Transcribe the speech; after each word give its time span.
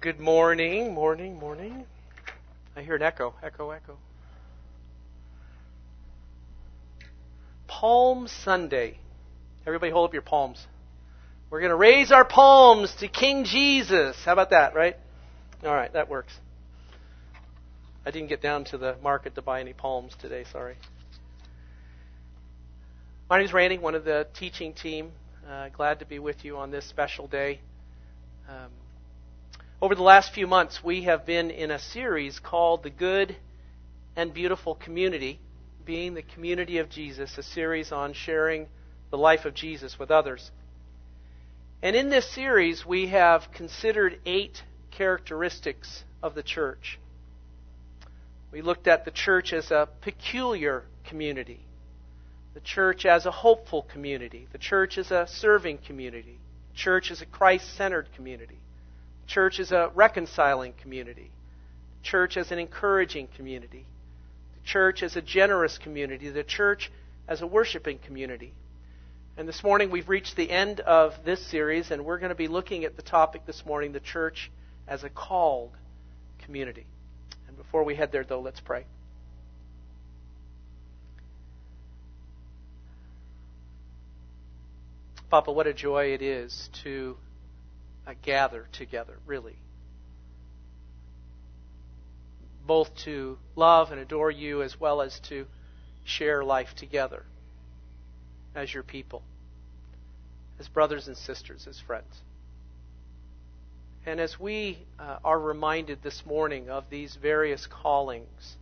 Good 0.00 0.20
morning, 0.20 0.94
morning, 0.94 1.40
morning. 1.40 1.84
I 2.76 2.82
hear 2.82 2.94
an 2.94 3.02
echo, 3.02 3.34
echo, 3.42 3.70
echo. 3.70 3.96
Palm 7.66 8.28
Sunday. 8.28 8.98
Everybody 9.66 9.90
hold 9.90 10.08
up 10.08 10.12
your 10.12 10.22
palms. 10.22 10.64
We're 11.50 11.58
going 11.58 11.70
to 11.70 11.76
raise 11.76 12.12
our 12.12 12.24
palms 12.24 12.94
to 13.00 13.08
King 13.08 13.42
Jesus. 13.42 14.16
How 14.24 14.34
about 14.34 14.50
that, 14.50 14.76
right? 14.76 14.96
All 15.64 15.74
right, 15.74 15.92
that 15.92 16.08
works. 16.08 16.32
I 18.06 18.12
didn't 18.12 18.28
get 18.28 18.40
down 18.40 18.66
to 18.66 18.78
the 18.78 18.96
market 19.02 19.34
to 19.34 19.42
buy 19.42 19.60
any 19.60 19.72
palms 19.72 20.14
today, 20.20 20.44
sorry. 20.52 20.76
My 23.28 23.38
name 23.38 23.46
is 23.46 23.52
Randy, 23.52 23.78
one 23.78 23.96
of 23.96 24.04
the 24.04 24.28
teaching 24.32 24.74
team. 24.74 25.10
Uh, 25.44 25.70
glad 25.70 25.98
to 25.98 26.06
be 26.06 26.20
with 26.20 26.44
you 26.44 26.56
on 26.56 26.70
this 26.70 26.88
special 26.88 27.26
day. 27.26 27.58
Um, 28.48 28.70
over 29.80 29.94
the 29.94 30.02
last 30.02 30.32
few 30.32 30.48
months, 30.48 30.82
we 30.82 31.02
have 31.02 31.24
been 31.24 31.50
in 31.50 31.70
a 31.70 31.78
series 31.78 32.40
called 32.40 32.82
The 32.82 32.90
Good 32.90 33.36
and 34.16 34.34
Beautiful 34.34 34.74
Community, 34.74 35.38
being 35.84 36.14
the 36.14 36.22
community 36.22 36.78
of 36.78 36.90
Jesus, 36.90 37.38
a 37.38 37.44
series 37.44 37.92
on 37.92 38.12
sharing 38.12 38.66
the 39.10 39.18
life 39.18 39.44
of 39.44 39.54
Jesus 39.54 39.96
with 39.96 40.10
others. 40.10 40.50
And 41.80 41.94
in 41.94 42.10
this 42.10 42.28
series, 42.34 42.84
we 42.84 43.06
have 43.06 43.52
considered 43.54 44.18
eight 44.26 44.64
characteristics 44.90 46.02
of 46.24 46.34
the 46.34 46.42
church. 46.42 46.98
We 48.50 48.62
looked 48.62 48.88
at 48.88 49.04
the 49.04 49.12
church 49.12 49.52
as 49.52 49.70
a 49.70 49.88
peculiar 50.00 50.82
community, 51.06 51.60
the 52.54 52.60
church 52.60 53.06
as 53.06 53.26
a 53.26 53.30
hopeful 53.30 53.82
community, 53.82 54.48
the 54.50 54.58
church 54.58 54.98
as 54.98 55.12
a 55.12 55.28
serving 55.28 55.78
community, 55.86 56.40
the 56.72 56.76
church 56.76 57.12
as 57.12 57.22
a 57.22 57.26
Christ 57.26 57.76
centered 57.76 58.08
community, 58.16 58.58
church 59.28 59.60
as 59.60 59.70
a 59.70 59.92
reconciling 59.94 60.72
community, 60.72 61.30
the 61.98 62.08
church 62.08 62.36
as 62.36 62.50
an 62.50 62.58
encouraging 62.58 63.28
community, 63.36 63.86
the 64.54 64.66
church 64.66 65.02
as 65.02 65.14
a 65.14 65.22
generous 65.22 65.78
community, 65.78 66.30
the 66.30 66.42
church 66.42 66.90
as 67.28 67.42
a 67.42 67.46
worshiping 67.46 67.98
community. 67.98 68.52
And 69.36 69.46
this 69.46 69.62
morning 69.62 69.90
we've 69.90 70.08
reached 70.08 70.34
the 70.34 70.50
end 70.50 70.80
of 70.80 71.12
this 71.24 71.46
series, 71.46 71.90
and 71.92 72.04
we're 72.04 72.18
going 72.18 72.30
to 72.30 72.34
be 72.34 72.48
looking 72.48 72.84
at 72.84 72.96
the 72.96 73.02
topic 73.02 73.46
this 73.46 73.64
morning 73.64 73.92
the 73.92 74.00
church 74.00 74.50
as 74.88 75.04
a 75.04 75.10
called 75.10 75.70
community. 76.44 76.86
And 77.46 77.56
before 77.56 77.84
we 77.84 77.94
head 77.94 78.10
there, 78.10 78.24
though, 78.24 78.40
let's 78.40 78.60
pray. 78.60 78.86
Papa, 85.30 85.52
what 85.52 85.66
a 85.66 85.74
joy 85.74 86.14
it 86.14 86.22
is 86.22 86.70
to 86.82 87.18
gather 88.14 88.66
together, 88.72 89.18
really. 89.26 89.56
Both 92.66 92.94
to 93.04 93.38
love 93.56 93.90
and 93.92 94.00
adore 94.00 94.30
you 94.30 94.62
as 94.62 94.78
well 94.78 95.00
as 95.00 95.18
to 95.28 95.46
share 96.04 96.44
life 96.44 96.74
together 96.76 97.24
as 98.54 98.72
your 98.72 98.82
people, 98.82 99.22
as 100.58 100.68
brothers 100.68 101.06
and 101.06 101.16
sisters, 101.16 101.66
as 101.68 101.78
friends. 101.80 102.22
And 104.06 104.20
as 104.20 104.40
we 104.40 104.78
uh, 104.98 105.18
are 105.22 105.38
reminded 105.38 106.02
this 106.02 106.24
morning 106.24 106.70
of 106.70 106.88
these 106.88 107.16
various 107.20 107.66
callings 107.66 108.56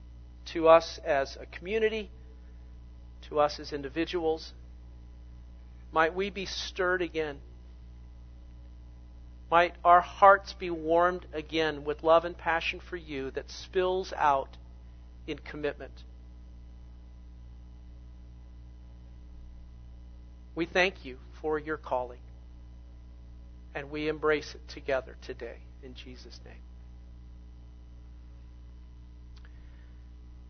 to 0.47 0.69
us 0.69 0.99
as 1.05 1.37
a 1.41 1.47
community, 1.47 2.11
to 3.29 3.39
us 3.39 3.61
as 3.61 3.73
individuals, 3.73 4.53
might 5.93 6.15
we 6.15 6.31
be 6.31 6.47
stirred 6.47 7.01
again. 7.03 7.39
Might 9.51 9.75
our 9.85 10.01
hearts 10.01 10.53
be 10.55 10.71
warmed 10.71 11.27
again 11.33 11.85
with 11.85 12.03
love 12.03 12.25
and 12.25 12.37
passion 12.37 12.81
for 12.81 12.97
you 12.97 13.31
that 13.33 13.51
spills 13.51 14.13
out 14.17 14.57
in 15.27 15.39
commitment. 15.39 15.93
We 20.55 20.67
thank 20.67 21.05
you 21.05 21.19
for 21.41 21.59
your 21.59 21.77
calling 21.77 22.19
and 23.75 23.91
we 23.91 24.09
embrace 24.09 24.55
it 24.55 24.67
together 24.69 25.17
today 25.23 25.59
in 25.83 25.95
Jesus' 25.95 26.41
name. 26.45 26.55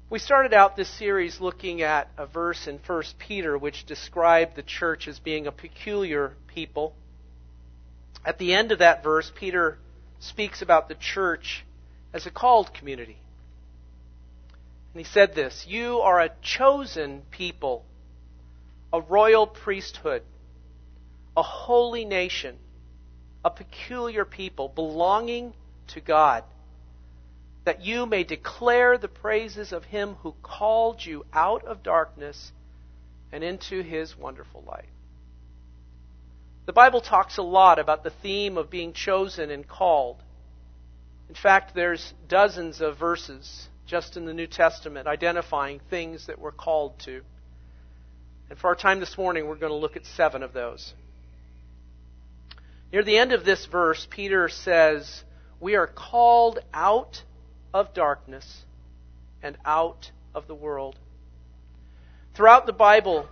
We 0.08 0.20
started 0.20 0.54
out 0.54 0.76
this 0.76 0.88
series 0.88 1.40
looking 1.40 1.82
at 1.82 2.08
a 2.16 2.26
verse 2.26 2.68
in 2.68 2.78
1 2.86 3.02
Peter 3.18 3.58
which 3.58 3.84
described 3.84 4.54
the 4.54 4.62
church 4.62 5.08
as 5.08 5.18
being 5.18 5.48
a 5.48 5.52
peculiar 5.52 6.34
people. 6.54 6.94
At 8.26 8.36
the 8.36 8.52
end 8.52 8.72
of 8.72 8.80
that 8.80 9.02
verse, 9.02 9.32
Peter 9.34 9.78
speaks 10.18 10.60
about 10.60 10.88
the 10.88 10.94
church 10.96 11.64
as 12.12 12.26
a 12.26 12.30
called 12.30 12.74
community. 12.74 13.16
And 14.92 15.00
he 15.00 15.10
said 15.10 15.34
this 15.34 15.66
You 15.66 16.00
are 16.00 16.20
a 16.20 16.30
chosen 16.42 17.22
people, 17.30 17.86
a 18.92 19.00
royal 19.00 19.46
priesthood, 19.46 20.22
a 21.34 21.42
holy 21.42 22.04
nation 22.04 22.58
a 23.46 23.50
peculiar 23.50 24.24
people 24.24 24.68
belonging 24.68 25.54
to 25.86 26.00
God, 26.00 26.42
that 27.64 27.84
you 27.84 28.04
may 28.04 28.24
declare 28.24 28.98
the 28.98 29.06
praises 29.06 29.72
of 29.72 29.84
him 29.84 30.16
who 30.22 30.34
called 30.42 31.04
you 31.06 31.24
out 31.32 31.64
of 31.64 31.84
darkness 31.84 32.50
and 33.30 33.44
into 33.44 33.82
his 33.82 34.18
wonderful 34.18 34.64
light. 34.66 34.88
The 36.66 36.72
Bible 36.72 37.00
talks 37.00 37.38
a 37.38 37.42
lot 37.42 37.78
about 37.78 38.02
the 38.02 38.10
theme 38.10 38.58
of 38.58 38.70
being 38.70 38.92
chosen 38.92 39.50
and 39.50 39.66
called. 39.66 40.16
In 41.28 41.36
fact, 41.36 41.74
there's 41.74 42.12
dozens 42.28 42.80
of 42.80 42.98
verses 42.98 43.68
just 43.86 44.16
in 44.16 44.24
the 44.24 44.34
New 44.34 44.48
Testament 44.48 45.06
identifying 45.06 45.80
things 45.88 46.26
that 46.26 46.40
we're 46.40 46.50
called 46.50 46.98
to. 47.04 47.22
And 48.50 48.58
for 48.58 48.68
our 48.68 48.74
time 48.74 48.98
this 48.98 49.16
morning, 49.16 49.46
we're 49.46 49.56
going 49.56 49.72
to 49.72 49.76
look 49.76 49.96
at 49.96 50.04
seven 50.06 50.42
of 50.42 50.52
those. 50.52 50.92
Near 52.92 53.04
the 53.04 53.18
end 53.18 53.32
of 53.32 53.44
this 53.44 53.66
verse, 53.66 54.06
Peter 54.10 54.48
says, 54.48 55.22
We 55.60 55.76
are 55.76 55.86
called 55.86 56.58
out 56.74 57.22
of 57.72 57.94
darkness 57.94 58.64
and 59.40 59.56
out 59.64 60.10
of 60.34 60.48
the 60.48 60.54
world. 60.54 60.96
Throughout 62.34 62.66
the 62.66 62.72
Bible, 62.72 63.28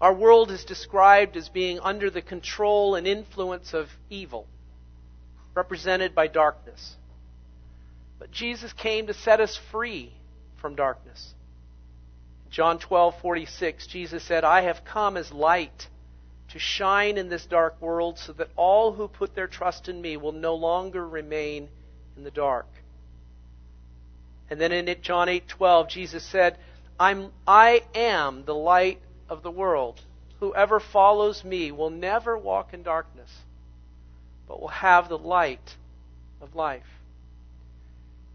our 0.00 0.14
world 0.14 0.50
is 0.50 0.64
described 0.64 1.36
as 1.36 1.48
being 1.48 1.78
under 1.80 2.10
the 2.10 2.22
control 2.22 2.94
and 2.94 3.06
influence 3.06 3.74
of 3.74 3.88
evil, 4.08 4.46
represented 5.54 6.14
by 6.14 6.26
darkness. 6.26 6.96
But 8.18 8.30
Jesus 8.30 8.72
came 8.72 9.06
to 9.08 9.14
set 9.14 9.40
us 9.40 9.58
free 9.70 10.12
from 10.60 10.74
darkness. 10.74 11.34
John 12.50 12.78
12:46 12.78 13.86
Jesus 13.86 14.22
said, 14.24 14.44
"I 14.44 14.62
have 14.62 14.84
come 14.84 15.16
as 15.16 15.32
light 15.32 15.88
to 16.50 16.58
shine 16.58 17.16
in 17.16 17.28
this 17.28 17.46
dark 17.46 17.80
world 17.80 18.18
so 18.18 18.32
that 18.32 18.50
all 18.56 18.92
who 18.92 19.06
put 19.06 19.34
their 19.34 19.46
trust 19.46 19.88
in 19.88 20.00
me 20.00 20.16
will 20.16 20.32
no 20.32 20.54
longer 20.54 21.06
remain 21.06 21.68
in 22.16 22.24
the 22.24 22.30
dark. 22.30 22.66
And 24.48 24.60
then 24.60 24.72
in 24.72 24.94
John 25.00 25.28
8:12 25.28 25.88
Jesus 25.88 26.24
said, 26.24 26.58
I'm 26.98 27.32
I 27.46 27.84
am 27.94 28.44
the 28.44 28.54
light 28.54 29.00
of 29.30 29.42
the 29.42 29.50
world. 29.50 30.00
Whoever 30.40 30.80
follows 30.80 31.44
me 31.44 31.70
will 31.70 31.90
never 31.90 32.36
walk 32.36 32.74
in 32.74 32.82
darkness, 32.82 33.30
but 34.48 34.60
will 34.60 34.68
have 34.68 35.08
the 35.08 35.18
light 35.18 35.76
of 36.40 36.54
life. 36.54 36.82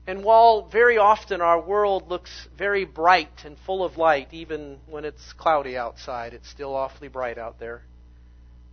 And 0.07 0.23
while 0.23 0.61
very 0.61 0.97
often 0.97 1.41
our 1.41 1.59
world 1.59 2.09
looks 2.09 2.47
very 2.57 2.85
bright 2.85 3.43
and 3.43 3.57
full 3.65 3.83
of 3.83 3.97
light, 3.97 4.29
even 4.31 4.77
when 4.87 5.03
it's 5.03 5.33
cloudy 5.33 5.75
outside, 5.75 6.33
it's 6.33 6.49
still 6.49 6.75
awfully 6.75 7.07
bright 7.07 7.37
out 7.37 7.59
there. 7.59 7.81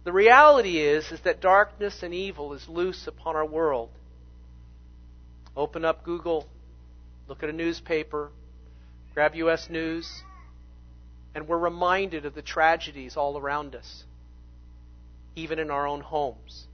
The 0.04 0.12
reality 0.12 0.78
is, 0.78 1.10
is 1.10 1.20
that 1.20 1.40
darkness 1.40 2.02
and 2.02 2.12
evil 2.12 2.52
is 2.52 2.68
loose 2.68 3.06
upon 3.06 3.34
our 3.34 3.46
world. 3.46 3.88
Open 5.56 5.84
up 5.84 6.04
Google, 6.04 6.46
look 7.28 7.42
at 7.42 7.48
a 7.48 7.52
newspaper, 7.52 8.30
grab 9.14 9.34
U.S. 9.36 9.70
News, 9.70 10.22
and 11.34 11.48
we're 11.48 11.58
reminded 11.58 12.26
of 12.26 12.34
the 12.34 12.42
tragedies 12.42 13.16
all 13.16 13.38
around 13.38 13.74
us, 13.74 14.04
even 15.34 15.58
in 15.58 15.70
our 15.70 15.86
own 15.86 16.00
homes. 16.00 16.66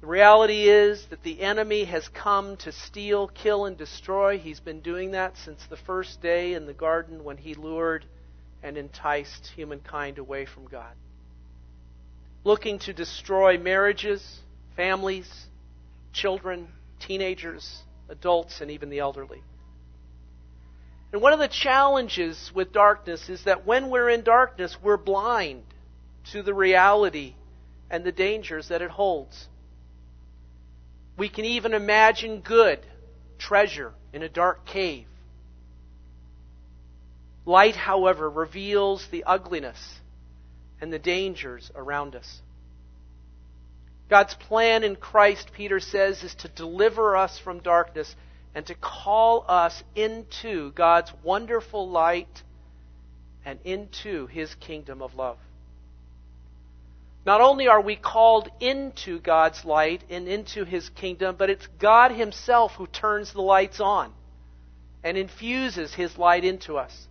The 0.00 0.06
reality 0.06 0.68
is 0.68 1.06
that 1.06 1.22
the 1.22 1.40
enemy 1.40 1.84
has 1.84 2.08
come 2.08 2.56
to 2.58 2.70
steal, 2.70 3.28
kill, 3.28 3.64
and 3.64 3.76
destroy. 3.76 4.38
He's 4.38 4.60
been 4.60 4.80
doing 4.80 5.12
that 5.12 5.36
since 5.36 5.64
the 5.66 5.76
first 5.76 6.20
day 6.20 6.52
in 6.54 6.66
the 6.66 6.74
garden 6.74 7.24
when 7.24 7.38
he 7.38 7.54
lured 7.54 8.04
and 8.62 8.76
enticed 8.76 9.48
humankind 9.56 10.18
away 10.18 10.44
from 10.44 10.66
God 10.66 10.94
looking 12.46 12.78
to 12.78 12.92
destroy 12.92 13.58
marriages, 13.58 14.38
families, 14.76 15.28
children, 16.12 16.68
teenagers, 17.00 17.82
adults, 18.08 18.60
and 18.60 18.70
even 18.70 18.88
the 18.88 19.00
elderly. 19.00 19.42
And 21.12 21.22
one 21.22 21.32
of 21.32 21.38
the 21.38 21.48
challenges 21.48 22.50
with 22.54 22.72
darkness 22.72 23.28
is 23.28 23.44
that 23.44 23.66
when 23.66 23.90
we're 23.90 24.10
in 24.10 24.22
darkness, 24.22 24.76
we're 24.82 24.96
blind 24.96 25.62
to 26.32 26.42
the 26.42 26.54
reality 26.54 27.34
and 27.90 28.04
the 28.04 28.12
dangers 28.12 28.68
that 28.68 28.82
it 28.82 28.90
holds. 28.90 29.48
We 31.16 31.28
can 31.28 31.44
even 31.44 31.72
imagine 31.72 32.40
good 32.40 32.80
treasure 33.38 33.92
in 34.12 34.22
a 34.22 34.28
dark 34.28 34.66
cave. 34.66 35.06
Light, 37.46 37.76
however, 37.76 38.28
reveals 38.28 39.06
the 39.10 39.24
ugliness 39.24 39.78
and 40.80 40.92
the 40.92 40.98
dangers 40.98 41.70
around 41.74 42.16
us. 42.16 42.40
God's 44.10 44.34
plan 44.34 44.84
in 44.84 44.96
Christ, 44.96 45.50
Peter 45.54 45.80
says, 45.80 46.22
is 46.22 46.34
to 46.36 46.48
deliver 46.48 47.16
us 47.16 47.38
from 47.38 47.60
darkness 47.60 48.14
and 48.56 48.64
to 48.66 48.74
call 48.74 49.44
us 49.48 49.84
into 49.94 50.72
God's 50.72 51.12
wonderful 51.22 51.90
light 51.90 52.42
and 53.44 53.58
into 53.64 54.26
his 54.28 54.54
kingdom 54.54 55.02
of 55.02 55.14
love. 55.14 55.36
Not 57.26 57.42
only 57.42 57.68
are 57.68 57.82
we 57.82 57.96
called 57.96 58.48
into 58.58 59.20
God's 59.20 59.66
light 59.66 60.04
and 60.08 60.26
into 60.26 60.64
his 60.64 60.88
kingdom, 60.88 61.36
but 61.38 61.50
it's 61.50 61.66
God 61.78 62.12
himself 62.12 62.72
who 62.76 62.86
turns 62.86 63.34
the 63.34 63.42
lights 63.42 63.78
on 63.78 64.10
and 65.04 65.18
infuses 65.18 65.92
his 65.92 66.16
light 66.16 66.42
into 66.42 66.78
us. 66.78 67.08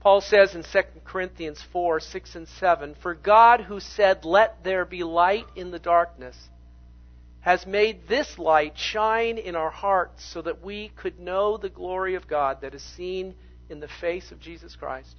Paul 0.00 0.22
says 0.22 0.54
in 0.54 0.62
2 0.62 1.00
Corinthians 1.04 1.62
4 1.70 2.00
6 2.00 2.34
and 2.36 2.48
7 2.48 2.94
For 3.02 3.14
God, 3.14 3.60
who 3.60 3.78
said, 3.78 4.24
Let 4.24 4.64
there 4.64 4.86
be 4.86 5.04
light 5.04 5.44
in 5.54 5.70
the 5.70 5.78
darkness, 5.78 6.48
has 7.40 7.66
made 7.66 8.06
this 8.06 8.38
light 8.38 8.76
shine 8.76 9.38
in 9.38 9.56
our 9.56 9.70
hearts 9.70 10.24
so 10.24 10.42
that 10.42 10.62
we 10.62 10.90
could 10.96 11.18
know 11.18 11.56
the 11.56 11.70
glory 11.70 12.14
of 12.14 12.28
God 12.28 12.60
that 12.60 12.74
is 12.74 12.82
seen 12.82 13.34
in 13.68 13.80
the 13.80 13.88
face 13.88 14.30
of 14.30 14.40
Jesus 14.40 14.76
Christ. 14.76 15.16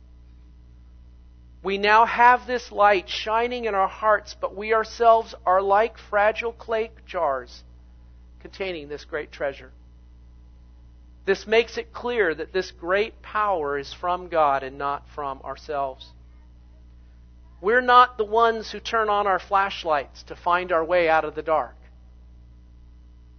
We 1.63 1.77
now 1.77 2.05
have 2.05 2.47
this 2.47 2.71
light 2.71 3.07
shining 3.07 3.65
in 3.65 3.75
our 3.75 3.87
hearts, 3.87 4.35
but 4.39 4.55
we 4.55 4.73
ourselves 4.73 5.35
are 5.45 5.61
like 5.61 5.97
fragile 5.97 6.53
clay 6.53 6.91
jars 7.05 7.63
containing 8.39 8.87
this 8.87 9.05
great 9.05 9.31
treasure. 9.31 9.71
This 11.25 11.45
makes 11.45 11.77
it 11.77 11.93
clear 11.93 12.33
that 12.33 12.51
this 12.51 12.71
great 12.71 13.21
power 13.21 13.77
is 13.77 13.93
from 13.93 14.27
God 14.27 14.63
and 14.63 14.77
not 14.77 15.07
from 15.09 15.41
ourselves. 15.43 16.07
We're 17.61 17.81
not 17.81 18.17
the 18.17 18.25
ones 18.25 18.71
who 18.71 18.79
turn 18.79 19.07
on 19.07 19.27
our 19.27 19.37
flashlights 19.37 20.23
to 20.23 20.35
find 20.35 20.71
our 20.71 20.83
way 20.83 21.07
out 21.07 21.25
of 21.25 21.35
the 21.35 21.43
dark. 21.43 21.75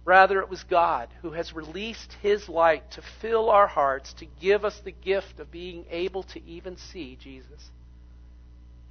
Rather, 0.05 0.41
it 0.41 0.49
was 0.49 0.63
God 0.63 1.07
who 1.21 1.31
has 1.31 1.53
released 1.53 2.13
His 2.21 2.49
light 2.49 2.91
to 2.91 3.01
fill 3.21 3.49
our 3.49 3.67
hearts, 3.67 4.13
to 4.15 4.25
give 4.25 4.65
us 4.65 4.77
the 4.79 4.91
gift 4.91 5.39
of 5.39 5.51
being 5.51 5.85
able 5.89 6.23
to 6.23 6.43
even 6.43 6.75
see 6.75 7.17
Jesus 7.21 7.71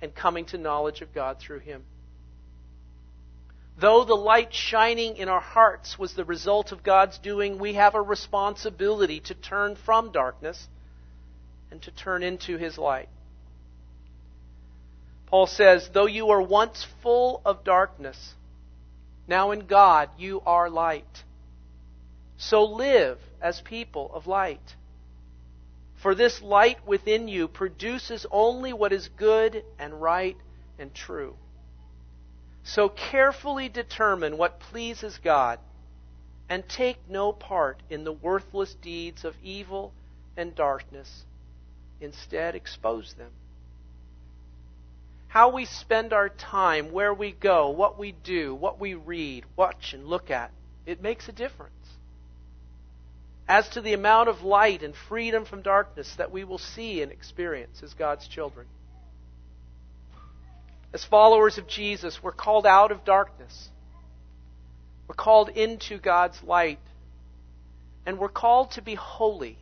and 0.00 0.14
coming 0.14 0.46
to 0.46 0.58
knowledge 0.58 1.02
of 1.02 1.14
God 1.14 1.38
through 1.38 1.60
Him. 1.60 1.84
Though 3.78 4.04
the 4.04 4.14
light 4.14 4.54
shining 4.54 5.16
in 5.16 5.28
our 5.28 5.40
hearts 5.40 5.98
was 5.98 6.14
the 6.14 6.24
result 6.24 6.72
of 6.72 6.82
God's 6.82 7.18
doing, 7.18 7.58
we 7.58 7.74
have 7.74 7.94
a 7.94 8.02
responsibility 8.02 9.20
to 9.20 9.34
turn 9.34 9.76
from 9.76 10.12
darkness 10.12 10.68
and 11.70 11.80
to 11.82 11.90
turn 11.90 12.22
into 12.22 12.56
His 12.56 12.78
light. 12.78 13.08
Paul 15.26 15.46
says, 15.46 15.88
Though 15.92 16.06
you 16.06 16.26
were 16.26 16.42
once 16.42 16.86
full 17.02 17.40
of 17.44 17.64
darkness, 17.64 18.34
now 19.32 19.50
in 19.52 19.64
God 19.64 20.10
you 20.18 20.42
are 20.44 20.68
light. 20.68 21.24
So 22.36 22.64
live 22.64 23.18
as 23.40 23.62
people 23.62 24.10
of 24.12 24.26
light. 24.26 24.76
For 26.02 26.14
this 26.14 26.42
light 26.42 26.86
within 26.86 27.28
you 27.28 27.48
produces 27.48 28.26
only 28.30 28.74
what 28.74 28.92
is 28.92 29.08
good 29.16 29.64
and 29.78 30.02
right 30.02 30.36
and 30.78 30.94
true. 30.94 31.34
So 32.62 32.90
carefully 32.90 33.70
determine 33.70 34.36
what 34.36 34.60
pleases 34.60 35.18
God 35.24 35.58
and 36.50 36.68
take 36.68 36.98
no 37.08 37.32
part 37.32 37.82
in 37.88 38.04
the 38.04 38.12
worthless 38.12 38.74
deeds 38.74 39.24
of 39.24 39.34
evil 39.42 39.94
and 40.36 40.54
darkness. 40.54 41.24
Instead, 42.02 42.54
expose 42.54 43.14
them. 43.14 43.30
How 45.32 45.48
we 45.48 45.64
spend 45.64 46.12
our 46.12 46.28
time, 46.28 46.92
where 46.92 47.14
we 47.14 47.32
go, 47.32 47.70
what 47.70 47.98
we 47.98 48.12
do, 48.12 48.54
what 48.54 48.78
we 48.78 48.92
read, 48.92 49.46
watch, 49.56 49.94
and 49.94 50.06
look 50.06 50.30
at, 50.30 50.50
it 50.84 51.00
makes 51.00 51.26
a 51.26 51.32
difference. 51.32 51.72
As 53.48 53.66
to 53.70 53.80
the 53.80 53.94
amount 53.94 54.28
of 54.28 54.42
light 54.42 54.82
and 54.82 54.94
freedom 54.94 55.46
from 55.46 55.62
darkness 55.62 56.14
that 56.18 56.32
we 56.32 56.44
will 56.44 56.58
see 56.58 57.00
and 57.00 57.10
experience 57.10 57.82
as 57.82 57.94
God's 57.94 58.28
children. 58.28 58.66
As 60.92 61.02
followers 61.02 61.56
of 61.56 61.66
Jesus, 61.66 62.22
we're 62.22 62.32
called 62.32 62.66
out 62.66 62.92
of 62.92 63.02
darkness. 63.02 63.70
We're 65.08 65.14
called 65.14 65.48
into 65.48 65.96
God's 65.96 66.42
light. 66.42 66.78
And 68.04 68.18
we're 68.18 68.28
called 68.28 68.72
to 68.72 68.82
be 68.82 68.96
holy. 68.96 69.56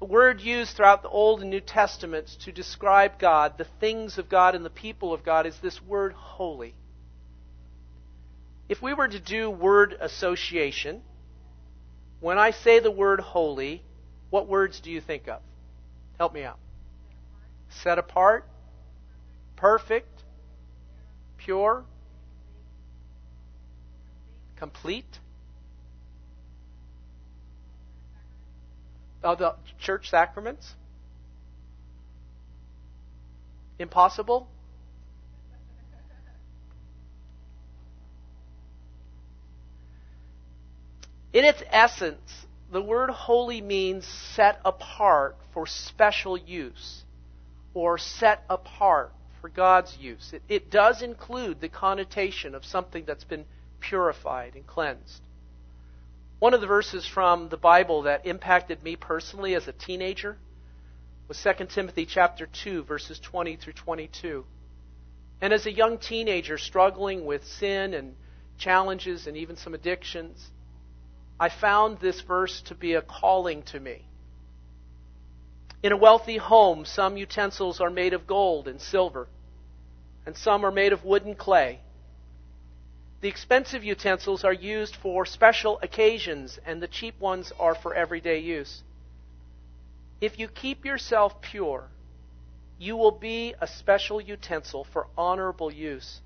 A 0.00 0.04
word 0.04 0.40
used 0.40 0.76
throughout 0.76 1.02
the 1.02 1.08
Old 1.08 1.40
and 1.40 1.50
New 1.50 1.60
Testaments 1.60 2.36
to 2.44 2.52
describe 2.52 3.18
God, 3.18 3.56
the 3.56 3.66
things 3.80 4.18
of 4.18 4.28
God, 4.28 4.54
and 4.54 4.64
the 4.64 4.70
people 4.70 5.12
of 5.12 5.24
God 5.24 5.46
is 5.46 5.58
this 5.58 5.80
word 5.82 6.12
holy. 6.12 6.74
If 8.68 8.82
we 8.82 8.94
were 8.94 9.08
to 9.08 9.20
do 9.20 9.50
word 9.50 9.96
association, 10.00 11.02
when 12.20 12.38
I 12.38 12.50
say 12.50 12.80
the 12.80 12.90
word 12.90 13.20
holy, 13.20 13.82
what 14.30 14.48
words 14.48 14.80
do 14.80 14.90
you 14.90 15.00
think 15.00 15.28
of? 15.28 15.40
Help 16.18 16.34
me 16.34 16.42
out. 16.42 16.58
Set 17.68 17.98
apart, 17.98 18.48
perfect, 19.56 20.22
pure, 21.36 21.84
complete. 24.56 25.18
Oh, 29.24 29.34
the 29.34 29.54
church 29.80 30.10
sacraments? 30.10 30.74
Impossible? 33.78 34.48
In 41.32 41.44
its 41.44 41.62
essence, 41.70 42.46
the 42.70 42.82
word 42.82 43.10
holy 43.10 43.60
means 43.60 44.06
set 44.06 44.60
apart 44.64 45.36
for 45.52 45.66
special 45.66 46.36
use 46.36 47.04
or 47.72 47.98
set 47.98 48.44
apart 48.48 49.12
for 49.40 49.48
God's 49.48 49.96
use. 49.98 50.32
It, 50.32 50.42
it 50.48 50.70
does 50.70 51.02
include 51.02 51.60
the 51.60 51.68
connotation 51.68 52.54
of 52.54 52.64
something 52.64 53.04
that's 53.04 53.24
been 53.24 53.46
purified 53.80 54.54
and 54.54 54.66
cleansed. 54.66 55.22
One 56.44 56.52
of 56.52 56.60
the 56.60 56.66
verses 56.66 57.06
from 57.06 57.48
the 57.48 57.56
Bible 57.56 58.02
that 58.02 58.26
impacted 58.26 58.82
me 58.82 58.96
personally 58.96 59.54
as 59.54 59.66
a 59.66 59.72
teenager 59.72 60.36
was 61.26 61.42
2 61.42 61.64
Timothy 61.68 62.04
chapter 62.04 62.44
2 62.44 62.82
verses 62.82 63.18
20 63.18 63.56
through 63.56 63.72
22. 63.72 64.44
And 65.40 65.54
as 65.54 65.64
a 65.64 65.72
young 65.72 65.96
teenager 65.96 66.58
struggling 66.58 67.24
with 67.24 67.46
sin 67.46 67.94
and 67.94 68.14
challenges 68.58 69.26
and 69.26 69.38
even 69.38 69.56
some 69.56 69.72
addictions, 69.72 70.50
I 71.40 71.48
found 71.48 72.00
this 72.00 72.20
verse 72.20 72.60
to 72.66 72.74
be 72.74 72.92
a 72.92 73.00
calling 73.00 73.62
to 73.62 73.80
me. 73.80 74.04
In 75.82 75.92
a 75.92 75.96
wealthy 75.96 76.36
home, 76.36 76.84
some 76.84 77.16
utensils 77.16 77.80
are 77.80 77.88
made 77.88 78.12
of 78.12 78.26
gold 78.26 78.68
and 78.68 78.82
silver, 78.82 79.28
and 80.26 80.36
some 80.36 80.66
are 80.66 80.70
made 80.70 80.92
of 80.92 81.06
wood 81.06 81.24
and 81.24 81.38
clay. 81.38 81.80
The 83.24 83.30
expensive 83.30 83.82
utensils 83.82 84.44
are 84.44 84.52
used 84.52 84.96
for 84.96 85.24
special 85.24 85.78
occasions, 85.80 86.58
and 86.66 86.82
the 86.82 86.86
cheap 86.86 87.18
ones 87.18 87.54
are 87.58 87.74
for 87.74 87.94
everyday 87.94 88.40
use. 88.40 88.82
If 90.20 90.38
you 90.38 90.46
keep 90.46 90.84
yourself 90.84 91.40
pure, 91.40 91.88
you 92.78 92.98
will 92.98 93.12
be 93.12 93.54
a 93.62 93.66
special 93.66 94.20
utensil 94.20 94.84
for 94.84 95.06
honorable 95.16 95.72
use. 95.72 96.20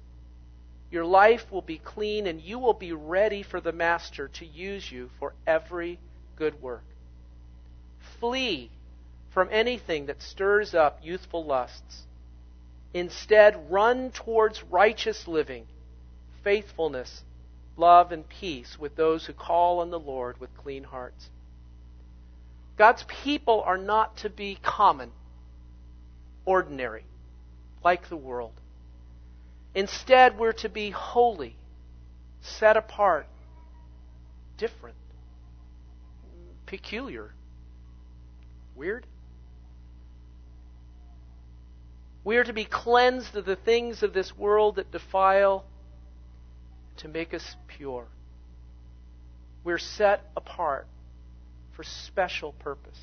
Your 0.90 1.04
life 1.04 1.52
will 1.52 1.62
be 1.62 1.78
clean, 1.78 2.26
and 2.26 2.40
you 2.40 2.58
will 2.58 2.74
be 2.74 2.92
ready 2.92 3.44
for 3.44 3.60
the 3.60 3.70
Master 3.70 4.26
to 4.26 4.44
use 4.44 4.90
you 4.90 5.08
for 5.20 5.34
every 5.46 6.00
good 6.34 6.60
work. 6.60 6.82
Flee 8.18 8.72
from 9.30 9.48
anything 9.52 10.06
that 10.06 10.20
stirs 10.20 10.74
up 10.74 10.98
youthful 11.04 11.44
lusts. 11.44 12.08
Instead, 12.92 13.70
run 13.70 14.10
towards 14.10 14.64
righteous 14.64 15.28
living, 15.28 15.68
faithfulness, 16.42 17.22
love, 17.76 18.12
and 18.12 18.28
peace 18.28 18.78
with 18.78 18.96
those 18.96 19.26
who 19.26 19.32
call 19.32 19.80
on 19.80 19.90
the 19.90 19.98
Lord 19.98 20.40
with 20.40 20.56
clean 20.56 20.84
hearts. 20.84 21.30
God's 22.76 23.04
people 23.08 23.62
are 23.62 23.78
not 23.78 24.16
to 24.18 24.30
be 24.30 24.58
common, 24.62 25.10
ordinary, 26.44 27.04
like 27.84 28.08
the 28.08 28.16
world. 28.16 28.52
Instead, 29.74 30.38
we're 30.38 30.52
to 30.52 30.68
be 30.68 30.90
holy, 30.90 31.56
set 32.40 32.76
apart, 32.76 33.26
different, 34.56 34.96
peculiar, 36.66 37.32
weird. 38.76 39.06
We 42.24 42.36
are 42.36 42.44
to 42.44 42.52
be 42.52 42.64
cleansed 42.64 43.34
of 43.36 43.44
the 43.44 43.56
things 43.56 44.02
of 44.02 44.12
this 44.12 44.36
world 44.36 44.76
that 44.76 44.92
defile, 44.92 45.64
to 46.98 47.08
make 47.08 47.34
us 47.34 47.56
pure. 47.66 48.06
We're 49.64 49.78
set 49.78 50.22
apart 50.36 50.86
for 51.74 51.82
special 51.82 52.52
purpose. 52.52 52.98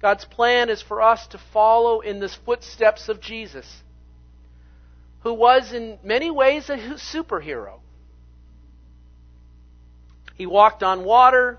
God's 0.00 0.24
plan 0.24 0.70
is 0.70 0.80
for 0.80 1.02
us 1.02 1.26
to 1.28 1.38
follow 1.52 2.00
in 2.00 2.20
the 2.20 2.28
footsteps 2.28 3.08
of 3.08 3.20
Jesus, 3.20 3.66
who 5.20 5.34
was 5.34 5.72
in 5.72 5.98
many 6.02 6.30
ways 6.30 6.70
a 6.70 6.76
superhero. 6.76 7.80
He 10.34 10.46
walked 10.46 10.82
on 10.82 11.04
water. 11.04 11.58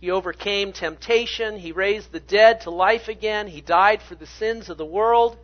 He 0.00 0.10
overcame 0.10 0.72
temptation. 0.72 1.58
He 1.58 1.72
raised 1.72 2.12
the 2.12 2.20
dead 2.20 2.62
to 2.62 2.70
life 2.70 3.08
again. 3.08 3.46
He 3.46 3.60
died 3.60 4.00
for 4.00 4.14
the 4.14 4.26
sins 4.26 4.70
of 4.70 4.78
the 4.78 4.86
world. 4.86 5.36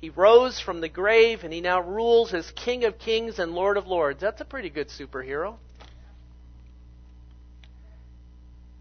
He 0.00 0.08
rose 0.08 0.58
from 0.58 0.80
the 0.80 0.88
grave 0.88 1.44
and 1.44 1.52
he 1.52 1.60
now 1.60 1.82
rules 1.82 2.32
as 2.32 2.50
King 2.52 2.84
of 2.84 2.98
Kings 2.98 3.38
and 3.38 3.52
Lord 3.52 3.76
of 3.76 3.86
Lords. 3.86 4.20
That's 4.20 4.40
a 4.40 4.46
pretty 4.46 4.70
good 4.70 4.88
superhero. 4.88 5.56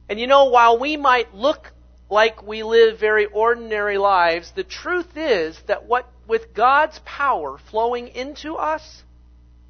And 0.08 0.20
you 0.20 0.28
know, 0.28 0.46
while 0.46 0.80
we 0.80 0.96
might 0.98 1.36
look 1.36 1.72
like 2.10 2.42
we 2.42 2.64
live 2.64 3.00
very 3.00 3.26
ordinary 3.26 3.98
lives, 3.98 4.52
the 4.52 4.64
truth 4.64 5.16
is 5.16 5.62
that 5.68 5.86
what, 5.86 6.08
with 6.26 6.54
God's 6.54 7.00
power 7.06 7.58
flowing 7.70 8.08
into 8.08 8.56
us, 8.56 9.04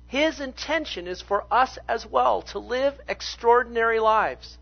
His 0.08 0.40
intention 0.40 1.08
is 1.08 1.22
for 1.22 1.46
us 1.52 1.78
as 1.90 2.06
well 2.06 2.44
to 2.44 2.60
live 2.60 2.94
extraordinary 3.10 4.00
lives, 4.00 4.58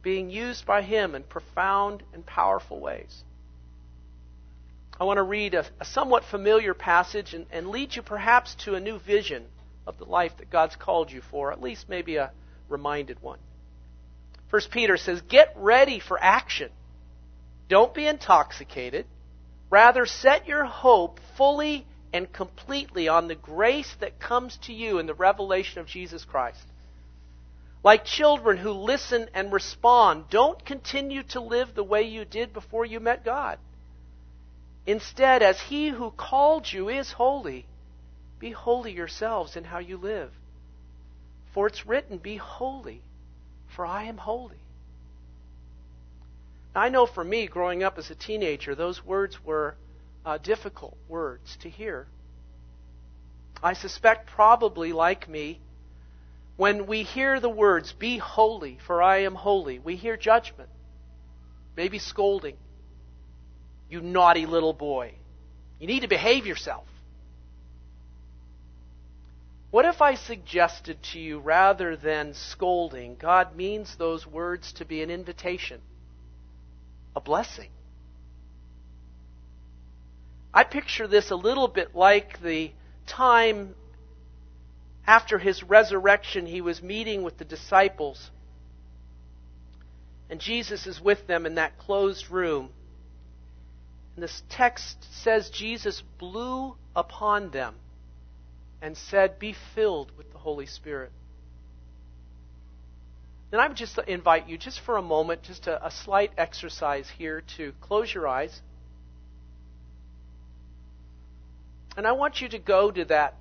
being 0.00 0.30
used 0.30 0.64
by 0.64 0.80
Him 0.80 1.14
in 1.14 1.24
profound 1.24 2.02
and 2.14 2.24
powerful 2.24 2.80
ways. 2.80 3.24
I 5.00 5.04
want 5.04 5.18
to 5.18 5.22
read 5.22 5.54
a, 5.54 5.64
a 5.80 5.84
somewhat 5.84 6.24
familiar 6.24 6.74
passage 6.74 7.34
and, 7.34 7.46
and 7.50 7.68
lead 7.68 7.94
you 7.94 8.02
perhaps 8.02 8.54
to 8.64 8.74
a 8.74 8.80
new 8.80 8.98
vision 8.98 9.44
of 9.86 9.98
the 9.98 10.04
life 10.04 10.32
that 10.38 10.50
God's 10.50 10.76
called 10.76 11.12
you 11.12 11.22
for, 11.30 11.52
at 11.52 11.62
least 11.62 11.88
maybe 11.88 12.16
a 12.16 12.32
reminded 12.68 13.22
one. 13.22 13.38
First 14.50 14.70
Peter 14.70 14.96
says, 14.96 15.20
Get 15.22 15.52
ready 15.56 16.00
for 16.00 16.22
action. 16.22 16.70
Don't 17.68 17.94
be 17.94 18.06
intoxicated. 18.06 19.06
Rather, 19.70 20.06
set 20.06 20.48
your 20.48 20.64
hope 20.64 21.20
fully 21.36 21.86
and 22.12 22.32
completely 22.32 23.08
on 23.08 23.28
the 23.28 23.34
grace 23.34 23.94
that 24.00 24.18
comes 24.18 24.56
to 24.62 24.72
you 24.72 24.98
in 24.98 25.06
the 25.06 25.14
revelation 25.14 25.80
of 25.80 25.86
Jesus 25.86 26.24
Christ. 26.24 26.64
Like 27.84 28.04
children 28.04 28.56
who 28.56 28.72
listen 28.72 29.28
and 29.34 29.52
respond, 29.52 30.24
don't 30.30 30.64
continue 30.64 31.22
to 31.24 31.40
live 31.40 31.74
the 31.74 31.84
way 31.84 32.02
you 32.02 32.24
did 32.24 32.52
before 32.52 32.84
you 32.84 32.98
met 32.98 33.24
God. 33.24 33.58
Instead, 34.88 35.42
as 35.42 35.60
He 35.60 35.90
who 35.90 36.10
called 36.10 36.72
you 36.72 36.88
is 36.88 37.12
holy, 37.12 37.66
be 38.38 38.52
holy 38.52 38.90
yourselves 38.90 39.54
in 39.54 39.64
how 39.64 39.78
you 39.78 39.98
live. 39.98 40.32
For 41.52 41.66
it's 41.66 41.84
written, 41.86 42.16
Be 42.16 42.38
holy, 42.38 43.02
for 43.66 43.84
I 43.84 44.04
am 44.04 44.16
holy. 44.16 44.56
I 46.74 46.88
know 46.88 47.04
for 47.04 47.22
me, 47.22 47.48
growing 47.48 47.82
up 47.82 47.98
as 47.98 48.10
a 48.10 48.14
teenager, 48.14 48.74
those 48.74 49.04
words 49.04 49.44
were 49.44 49.74
uh, 50.24 50.38
difficult 50.38 50.96
words 51.06 51.58
to 51.60 51.68
hear. 51.68 52.06
I 53.62 53.74
suspect, 53.74 54.30
probably 54.30 54.94
like 54.94 55.28
me, 55.28 55.60
when 56.56 56.86
we 56.86 57.02
hear 57.02 57.40
the 57.40 57.50
words, 57.50 57.92
Be 57.92 58.16
holy, 58.16 58.78
for 58.86 59.02
I 59.02 59.18
am 59.18 59.34
holy, 59.34 59.80
we 59.80 59.96
hear 59.96 60.16
judgment, 60.16 60.70
maybe 61.76 61.98
scolding. 61.98 62.56
You 63.88 64.00
naughty 64.00 64.46
little 64.46 64.72
boy. 64.72 65.14
You 65.78 65.86
need 65.86 66.00
to 66.00 66.08
behave 66.08 66.46
yourself. 66.46 66.86
What 69.70 69.84
if 69.84 70.00
I 70.00 70.14
suggested 70.14 71.02
to 71.12 71.18
you, 71.18 71.38
rather 71.38 71.96
than 71.96 72.34
scolding, 72.34 73.16
God 73.16 73.54
means 73.54 73.96
those 73.96 74.26
words 74.26 74.72
to 74.74 74.84
be 74.84 75.02
an 75.02 75.10
invitation? 75.10 75.80
a 77.18 77.20
blessing. 77.20 77.70
I 80.54 80.62
picture 80.62 81.08
this 81.08 81.30
a 81.30 81.36
little 81.36 81.66
bit 81.66 81.94
like 81.94 82.40
the 82.40 82.70
time 83.08 83.74
after 85.04 85.38
his 85.38 85.64
resurrection, 85.64 86.46
he 86.46 86.60
was 86.60 86.80
meeting 86.80 87.22
with 87.24 87.36
the 87.38 87.44
disciples. 87.44 88.30
And 90.30 90.40
Jesus 90.40 90.86
is 90.86 91.00
with 91.00 91.26
them 91.26 91.44
in 91.44 91.56
that 91.56 91.76
closed 91.78 92.30
room. 92.30 92.70
This 94.20 94.42
text 94.48 95.04
says 95.22 95.50
Jesus 95.50 96.02
blew 96.18 96.76
upon 96.96 97.50
them 97.50 97.74
and 98.82 98.96
said, 98.96 99.38
Be 99.38 99.54
filled 99.74 100.10
with 100.16 100.32
the 100.32 100.38
Holy 100.38 100.66
Spirit. 100.66 101.12
And 103.50 103.60
I 103.60 103.68
would 103.68 103.76
just 103.76 103.98
invite 104.06 104.48
you, 104.48 104.58
just 104.58 104.80
for 104.80 104.96
a 104.96 105.02
moment, 105.02 105.42
just 105.42 105.66
a, 105.66 105.86
a 105.86 105.90
slight 105.90 106.32
exercise 106.36 107.08
here 107.16 107.42
to 107.56 107.72
close 107.80 108.12
your 108.12 108.28
eyes. 108.28 108.60
And 111.96 112.06
I 112.06 112.12
want 112.12 112.40
you 112.40 112.48
to 112.50 112.58
go 112.58 112.90
to 112.90 113.04
that 113.06 113.34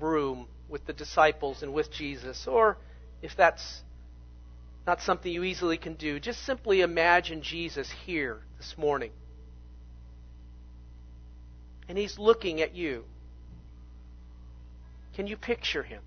room 0.00 0.46
with 0.68 0.86
the 0.86 0.92
disciples 0.92 1.62
and 1.62 1.72
with 1.72 1.92
Jesus. 1.92 2.46
Or 2.46 2.76
if 3.22 3.36
that's 3.36 3.82
not 4.86 5.00
something 5.00 5.32
you 5.32 5.44
easily 5.44 5.78
can 5.78 5.94
do, 5.94 6.18
just 6.18 6.44
simply 6.44 6.80
imagine 6.80 7.42
Jesus 7.42 7.90
here 8.04 8.40
this 8.58 8.76
morning. 8.76 9.12
And 11.90 11.98
he's 11.98 12.20
looking 12.20 12.62
at 12.62 12.72
you. 12.76 13.04
Can 15.14 15.26
you 15.26 15.36
picture 15.36 15.82
him? 15.82 16.02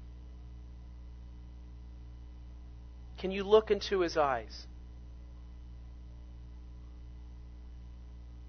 Can 3.17 3.31
you 3.31 3.43
look 3.43 3.69
into 3.69 3.99
his 3.99 4.15
eyes? 4.15 4.65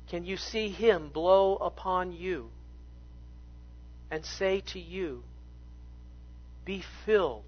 Can 0.06 0.24
you 0.24 0.36
see 0.36 0.68
him 0.68 1.08
blow 1.08 1.56
upon 1.56 2.12
you 2.12 2.50
and 4.12 4.24
say 4.24 4.60
to 4.66 4.78
you, 4.78 5.24
Be 6.64 6.84
filled 7.04 7.42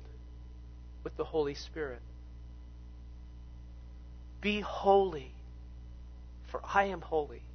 with 1.05 1.17
the 1.17 1.23
Holy 1.23 1.55
Spirit? 1.55 2.03
Be 4.41 4.59
holy, 4.59 5.31
for 6.51 6.61
I 6.75 6.87
am 6.87 7.03
holy. 7.03 7.46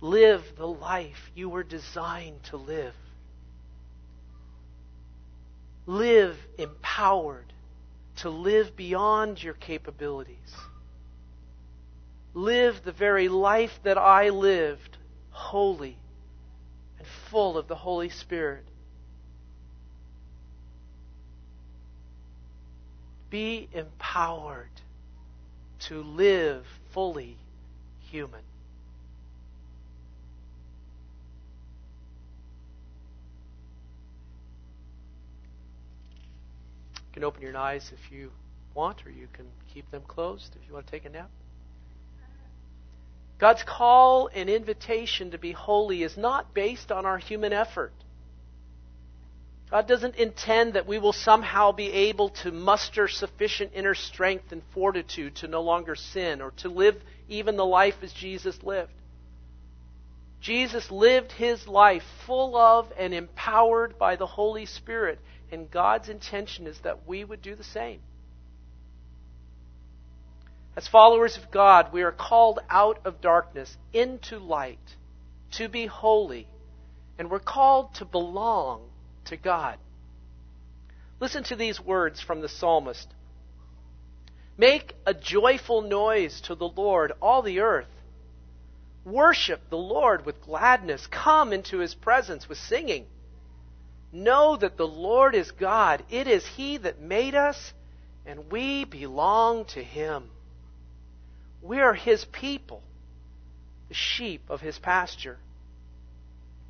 Live 0.00 0.56
the 0.56 0.66
life 0.66 1.30
you 1.34 1.48
were 1.48 1.62
designed 1.62 2.42
to 2.44 2.56
live. 2.56 2.94
Live 5.86 6.36
empowered 6.58 7.52
to 8.16 8.30
live 8.30 8.76
beyond 8.76 9.42
your 9.42 9.54
capabilities. 9.54 10.56
Live 12.34 12.82
the 12.84 12.92
very 12.92 13.28
life 13.28 13.80
that 13.84 13.96
I 13.96 14.28
lived, 14.28 14.98
holy 15.30 15.96
and 16.98 17.06
full 17.06 17.56
of 17.56 17.68
the 17.68 17.74
Holy 17.74 18.10
Spirit. 18.10 18.64
Be 23.30 23.68
empowered 23.72 24.68
to 25.80 26.02
live 26.02 26.66
fully 26.90 27.36
human. 28.10 28.42
Can 37.16 37.24
open 37.24 37.40
your 37.40 37.56
eyes 37.56 37.90
if 37.94 38.12
you 38.12 38.30
want, 38.74 39.06
or 39.06 39.10
you 39.10 39.26
can 39.32 39.46
keep 39.72 39.90
them 39.90 40.02
closed 40.06 40.54
if 40.60 40.68
you 40.68 40.74
want 40.74 40.84
to 40.84 40.90
take 40.90 41.06
a 41.06 41.08
nap. 41.08 41.30
God's 43.38 43.62
call 43.62 44.28
and 44.34 44.50
invitation 44.50 45.30
to 45.30 45.38
be 45.38 45.52
holy 45.52 46.02
is 46.02 46.18
not 46.18 46.52
based 46.52 46.92
on 46.92 47.06
our 47.06 47.16
human 47.16 47.54
effort. 47.54 47.94
God 49.70 49.88
doesn't 49.88 50.16
intend 50.16 50.74
that 50.74 50.86
we 50.86 50.98
will 50.98 51.14
somehow 51.14 51.72
be 51.72 51.90
able 51.90 52.28
to 52.42 52.52
muster 52.52 53.08
sufficient 53.08 53.70
inner 53.72 53.94
strength 53.94 54.52
and 54.52 54.60
fortitude 54.74 55.36
to 55.36 55.48
no 55.48 55.62
longer 55.62 55.94
sin 55.94 56.42
or 56.42 56.50
to 56.58 56.68
live 56.68 56.96
even 57.30 57.56
the 57.56 57.64
life 57.64 57.96
as 58.02 58.12
Jesus 58.12 58.62
lived. 58.62 58.92
Jesus 60.42 60.90
lived 60.90 61.32
his 61.32 61.66
life 61.66 62.04
full 62.26 62.58
of 62.58 62.92
and 62.98 63.14
empowered 63.14 63.98
by 63.98 64.16
the 64.16 64.26
Holy 64.26 64.66
Spirit. 64.66 65.18
And 65.50 65.70
God's 65.70 66.08
intention 66.08 66.66
is 66.66 66.78
that 66.80 67.06
we 67.06 67.24
would 67.24 67.42
do 67.42 67.54
the 67.54 67.64
same. 67.64 68.00
As 70.76 70.88
followers 70.88 71.36
of 71.36 71.50
God, 71.50 71.92
we 71.92 72.02
are 72.02 72.12
called 72.12 72.60
out 72.68 73.00
of 73.04 73.20
darkness 73.20 73.76
into 73.92 74.38
light 74.38 74.96
to 75.52 75.68
be 75.68 75.86
holy, 75.86 76.48
and 77.18 77.30
we're 77.30 77.38
called 77.38 77.94
to 77.94 78.04
belong 78.04 78.90
to 79.26 79.36
God. 79.36 79.78
Listen 81.18 81.44
to 81.44 81.56
these 81.56 81.80
words 81.80 82.20
from 82.20 82.42
the 82.42 82.48
psalmist 82.48 83.08
Make 84.58 84.94
a 85.04 85.12
joyful 85.12 85.82
noise 85.82 86.40
to 86.42 86.54
the 86.54 86.68
Lord, 86.68 87.12
all 87.20 87.42
the 87.42 87.60
earth. 87.60 87.90
Worship 89.04 89.68
the 89.68 89.76
Lord 89.76 90.24
with 90.24 90.40
gladness. 90.40 91.06
Come 91.06 91.52
into 91.52 91.78
his 91.78 91.94
presence 91.94 92.48
with 92.48 92.58
singing. 92.58 93.06
Know 94.16 94.56
that 94.56 94.78
the 94.78 94.86
Lord 94.86 95.34
is 95.34 95.50
God. 95.50 96.02
It 96.08 96.26
is 96.26 96.46
He 96.46 96.78
that 96.78 97.02
made 97.02 97.34
us, 97.34 97.74
and 98.24 98.50
we 98.50 98.86
belong 98.86 99.66
to 99.66 99.84
Him. 99.84 100.30
We 101.60 101.80
are 101.80 101.92
His 101.92 102.24
people, 102.24 102.82
the 103.88 103.94
sheep 103.94 104.48
of 104.48 104.62
His 104.62 104.78
pasture. 104.78 105.36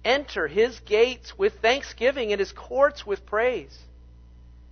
Enter 0.04 0.48
His 0.48 0.80
gates 0.80 1.38
with 1.38 1.60
thanksgiving 1.60 2.32
and 2.32 2.40
His 2.40 2.50
courts 2.50 3.06
with 3.06 3.24
praise. 3.24 3.78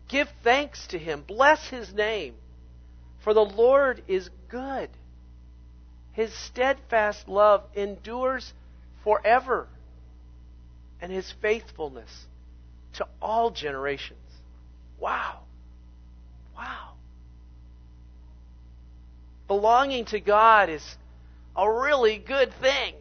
Give 0.09 0.29
thanks 0.43 0.89
to 0.89 0.99
Him. 0.99 1.23
Bless 1.25 1.69
His 1.69 1.95
name. 1.95 2.35
For 3.23 3.35
the 3.35 3.45
Lord 3.45 4.03
is 4.09 4.31
good. 4.49 4.91
His 6.11 6.35
steadfast 6.35 7.29
love 7.29 7.63
endures 7.77 8.53
forever, 9.05 9.69
and 11.01 11.13
His 11.13 11.31
faithfulness 11.41 12.27
to 12.95 13.07
all 13.21 13.51
generations. 13.51 14.19
Wow. 14.99 15.41
Wow. 16.57 16.95
Belonging 19.49 20.05
to 20.07 20.21
God 20.21 20.71
is 20.71 20.97
a 21.57 21.71
really 21.71 22.19
good 22.19 22.53
thing. 22.61 22.95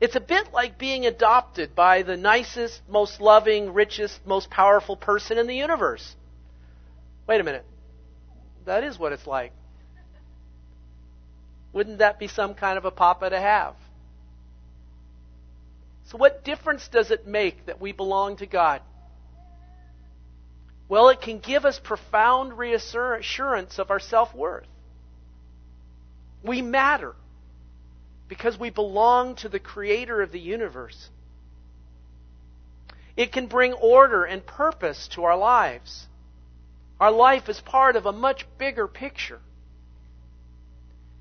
It's 0.00 0.16
a 0.16 0.20
bit 0.20 0.52
like 0.52 0.78
being 0.78 1.04
adopted 1.04 1.74
by 1.74 2.02
the 2.02 2.16
nicest, 2.16 2.80
most 2.88 3.20
loving, 3.20 3.74
richest, 3.74 4.26
most 4.26 4.48
powerful 4.48 4.96
person 4.96 5.36
in 5.36 5.46
the 5.46 5.54
universe. 5.54 6.16
Wait 7.26 7.40
a 7.40 7.44
minute. 7.44 7.66
That 8.64 8.82
is 8.82 8.98
what 8.98 9.12
it's 9.12 9.26
like. 9.26 9.52
Wouldn't 11.72 11.98
that 11.98 12.18
be 12.18 12.28
some 12.28 12.54
kind 12.54 12.78
of 12.78 12.84
a 12.84 12.90
papa 12.90 13.30
to 13.30 13.38
have? 13.38 13.74
So, 16.10 16.18
what 16.18 16.44
difference 16.44 16.88
does 16.88 17.12
it 17.12 17.28
make 17.28 17.66
that 17.66 17.80
we 17.80 17.92
belong 17.92 18.36
to 18.38 18.46
God? 18.46 18.82
Well, 20.88 21.08
it 21.10 21.20
can 21.20 21.38
give 21.38 21.64
us 21.64 21.78
profound 21.78 22.58
reassurance 22.58 23.78
of 23.78 23.92
our 23.92 24.00
self 24.00 24.34
worth. 24.34 24.66
We 26.42 26.62
matter 26.62 27.14
because 28.26 28.58
we 28.58 28.70
belong 28.70 29.36
to 29.36 29.48
the 29.48 29.60
Creator 29.60 30.20
of 30.20 30.32
the 30.32 30.40
universe. 30.40 31.10
It 33.16 33.30
can 33.30 33.46
bring 33.46 33.72
order 33.74 34.24
and 34.24 34.44
purpose 34.44 35.06
to 35.12 35.24
our 35.24 35.36
lives. 35.36 36.08
Our 36.98 37.12
life 37.12 37.48
is 37.48 37.60
part 37.60 37.94
of 37.94 38.06
a 38.06 38.12
much 38.12 38.46
bigger 38.58 38.88
picture. 38.88 39.40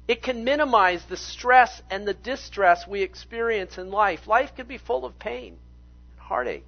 It 0.09 0.23
can 0.23 0.43
minimize 0.43 1.05
the 1.05 1.15
stress 1.15 1.83
and 1.91 2.07
the 2.07 2.15
distress 2.15 2.87
we 2.87 3.03
experience 3.03 3.77
in 3.77 3.91
life. 3.91 4.25
Life 4.25 4.55
can 4.55 4.65
be 4.65 4.79
full 4.79 5.05
of 5.05 5.19
pain 5.19 5.49
and 5.49 6.19
heartache. 6.19 6.65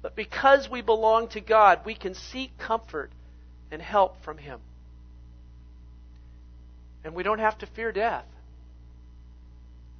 But 0.00 0.14
because 0.14 0.70
we 0.70 0.80
belong 0.80 1.26
to 1.30 1.40
God, 1.40 1.80
we 1.84 1.96
can 1.96 2.14
seek 2.14 2.56
comfort 2.56 3.10
and 3.72 3.82
help 3.82 4.22
from 4.22 4.38
Him. 4.38 4.60
And 7.02 7.14
we 7.14 7.24
don't 7.24 7.40
have 7.40 7.58
to 7.58 7.66
fear 7.66 7.90
death. 7.90 8.26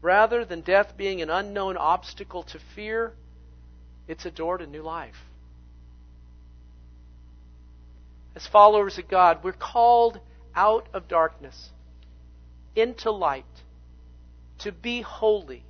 Rather 0.03 0.45
than 0.45 0.61
death 0.61 0.97
being 0.97 1.21
an 1.21 1.31
unknown 1.31 1.77
obstacle 1.77 2.45
to 2.45 2.61
fear, 2.77 3.13
it's 4.07 4.25
a 4.25 4.31
door 4.31 4.59
to 4.59 4.69
new 4.69 4.83
life. 4.83 5.19
As 8.37 8.47
followers 8.47 8.99
of 8.99 9.09
God, 9.09 9.43
we're 9.43 9.51
called 9.51 10.21
out 10.55 10.87
of 10.93 11.09
darkness 11.09 11.72
into 12.75 13.11
light, 13.11 13.45
to 14.59 14.73
be 14.73 15.03
holy, 15.03 15.65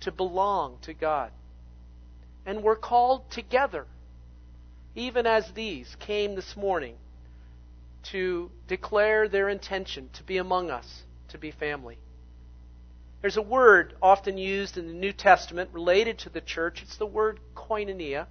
to 0.00 0.12
belong 0.12 0.78
to 0.82 0.94
God. 0.94 1.30
And 2.46 2.62
we're 2.62 2.76
called 2.76 3.30
together, 3.30 3.86
even 4.94 5.26
as 5.26 5.52
these 5.52 5.96
came 6.00 6.34
this 6.34 6.56
morning 6.56 6.96
to 8.04 8.50
declare 8.66 9.28
their 9.28 9.48
intention 9.48 10.08
to 10.14 10.22
be 10.22 10.38
among 10.38 10.70
us, 10.70 11.02
to 11.28 11.38
be 11.38 11.50
family. 11.50 11.98
There's 13.20 13.36
a 13.36 13.42
word 13.42 13.94
often 14.00 14.38
used 14.38 14.78
in 14.78 14.86
the 14.86 14.94
New 14.94 15.12
Testament 15.12 15.70
related 15.72 16.18
to 16.20 16.30
the 16.30 16.40
church. 16.40 16.82
It's 16.82 16.96
the 16.96 17.06
word 17.06 17.40
koinonia. 17.54 18.26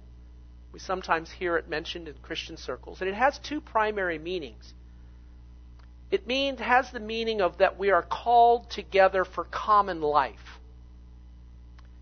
We 0.72 0.78
sometimes 0.78 1.30
hear 1.30 1.56
it 1.56 1.68
mentioned 1.68 2.08
in 2.08 2.14
Christian 2.22 2.56
circles. 2.56 3.00
And 3.00 3.08
it 3.08 3.14
has 3.14 3.38
two 3.38 3.60
primary 3.60 4.18
meanings. 4.18 4.72
It 6.10 6.26
means 6.26 6.60
has 6.60 6.90
the 6.90 7.00
meaning 7.00 7.40
of 7.40 7.58
that 7.58 7.78
we 7.78 7.90
are 7.90 8.02
called 8.02 8.70
together 8.70 9.24
for 9.24 9.44
common 9.44 10.00
life. 10.00 10.58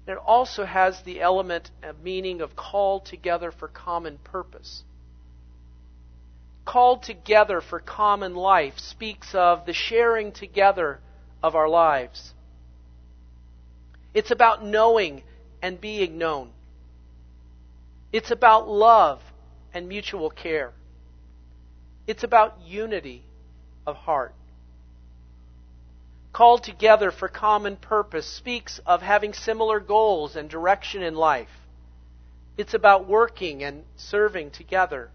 It 0.07 0.17
also 0.17 0.65
has 0.65 1.03
the 1.03 1.21
element 1.21 1.71
of 1.83 2.01
meaning 2.01 2.41
of 2.41 2.55
called 2.55 3.05
together 3.05 3.51
for 3.51 3.67
common 3.67 4.19
purpose. 4.19 4.85
Called 6.65 7.03
together 7.03 7.61
for 7.61 7.81
common 7.81 8.37
life 8.37 8.79
speaks 8.79 9.35
of 9.35 9.67
the 9.67 9.73
sharing 9.73 10.31
together 10.31 11.01
of 11.43 11.57
our 11.57 11.69
lives. 11.69 12.33
It's 14.15 14.31
about 14.31 14.65
knowing 14.65 15.25
and 15.61 15.81
being 15.81 16.17
known. 16.17 16.53
It's 18.13 18.31
about 18.31 18.69
love 18.69 19.21
and 19.75 19.89
mutual 19.89 20.31
care. 20.31 20.73
It's 22.07 22.23
about 22.23 22.61
unity 22.65 23.26
of 23.87 23.97
heart. 23.97 24.35
Called 26.33 26.65
together 26.65 27.11
for 27.11 27.29
common 27.29 27.77
purpose 27.77 28.27
speaks 28.27 28.81
of 28.85 29.01
having 29.01 29.33
similar 29.33 29.81
goals 29.81 30.37
and 30.37 30.51
direction 30.51 31.03
in 31.03 31.15
life. 31.15 31.49
It's 32.59 32.75
about 32.75 33.09
working 33.09 33.63
and 33.63 33.85
serving 33.97 34.51
together. 34.51 35.11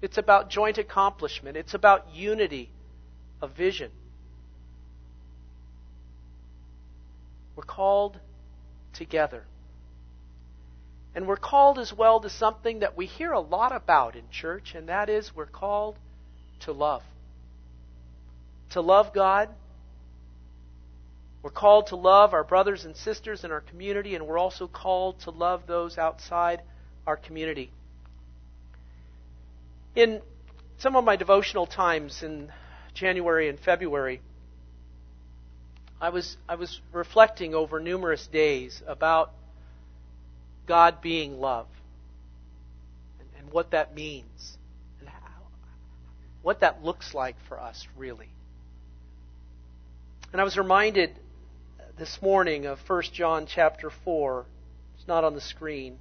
It's 0.00 0.18
about 0.18 0.50
joint 0.50 0.78
accomplishment. 0.78 1.56
It's 1.56 1.74
about 1.74 2.14
unity 2.14 2.70
of 3.40 3.56
vision. 3.56 3.90
We're 7.56 7.64
called 7.64 8.18
together. 8.92 9.44
And 11.14 11.26
we're 11.26 11.36
called 11.36 11.78
as 11.78 11.92
well 11.92 12.20
to 12.20 12.30
something 12.30 12.80
that 12.80 12.96
we 12.96 13.06
hear 13.06 13.32
a 13.32 13.40
lot 13.40 13.74
about 13.74 14.16
in 14.16 14.22
church, 14.30 14.74
and 14.74 14.88
that 14.88 15.08
is 15.08 15.34
we're 15.34 15.46
called 15.46 15.96
to 16.60 16.72
love 16.72 17.02
to 18.72 18.80
love 18.80 19.12
God. 19.12 19.48
We're 21.42 21.50
called 21.50 21.88
to 21.88 21.96
love 21.96 22.34
our 22.34 22.44
brothers 22.44 22.84
and 22.84 22.96
sisters 22.96 23.44
in 23.44 23.50
our 23.50 23.60
community, 23.60 24.14
and 24.14 24.26
we're 24.26 24.38
also 24.38 24.68
called 24.68 25.20
to 25.20 25.30
love 25.30 25.66
those 25.66 25.98
outside 25.98 26.62
our 27.06 27.16
community. 27.16 27.70
In 29.94 30.22
some 30.78 30.96
of 30.96 31.04
my 31.04 31.16
devotional 31.16 31.66
times 31.66 32.22
in 32.22 32.50
January 32.94 33.48
and 33.48 33.58
February, 33.58 34.20
I 36.00 36.10
was, 36.10 36.36
I 36.48 36.54
was 36.54 36.80
reflecting 36.92 37.54
over 37.54 37.80
numerous 37.80 38.26
days 38.26 38.82
about 38.86 39.32
God 40.66 41.00
being 41.00 41.40
love 41.40 41.66
and, 43.20 43.28
and 43.38 43.52
what 43.52 43.72
that 43.72 43.94
means 43.94 44.56
and 45.00 45.08
how, 45.08 45.42
what 46.42 46.60
that 46.60 46.84
looks 46.84 47.14
like 47.14 47.36
for 47.48 47.60
us, 47.60 47.86
really. 47.96 48.28
And 50.32 50.40
I 50.40 50.44
was 50.44 50.56
reminded 50.56 51.10
this 51.98 52.22
morning 52.22 52.64
of 52.64 52.78
1 52.88 53.02
John 53.12 53.44
chapter 53.46 53.90
4. 53.90 54.46
It's 54.96 55.06
not 55.06 55.24
on 55.24 55.34
the 55.34 55.42
screen. 55.42 55.98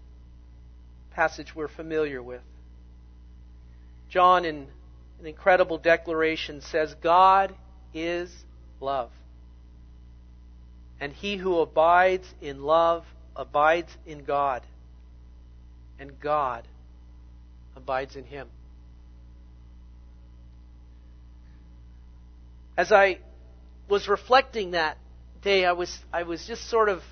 Passage 1.12 1.54
we're 1.54 1.68
familiar 1.68 2.24
with. 2.24 2.42
John, 4.10 4.46
in 4.46 4.68
an 5.20 5.26
incredible 5.26 5.78
declaration, 5.78 6.62
says, 6.62 6.96
God 7.04 7.54
is 7.94 8.34
love. 8.80 9.12
And 11.02 11.12
he 11.12 11.36
who 11.36 11.60
abides 11.60 12.28
in 12.42 12.64
love 12.64 13.04
abides 13.36 13.92
in 14.06 14.24
God, 14.24 14.62
and 16.00 16.20
God 16.22 16.66
abides 17.76 18.16
in 18.16 18.24
him. 18.24 18.48
As 22.78 22.94
I 22.94 23.20
was 23.92 24.08
reflecting 24.08 24.72
that 24.72 24.98
day, 25.42 25.66
I 25.66 25.74
was, 25.74 26.00
I 26.14 26.24
was 26.24 26.48
just 26.48 26.70
sort 26.70 26.88
of 26.88 27.04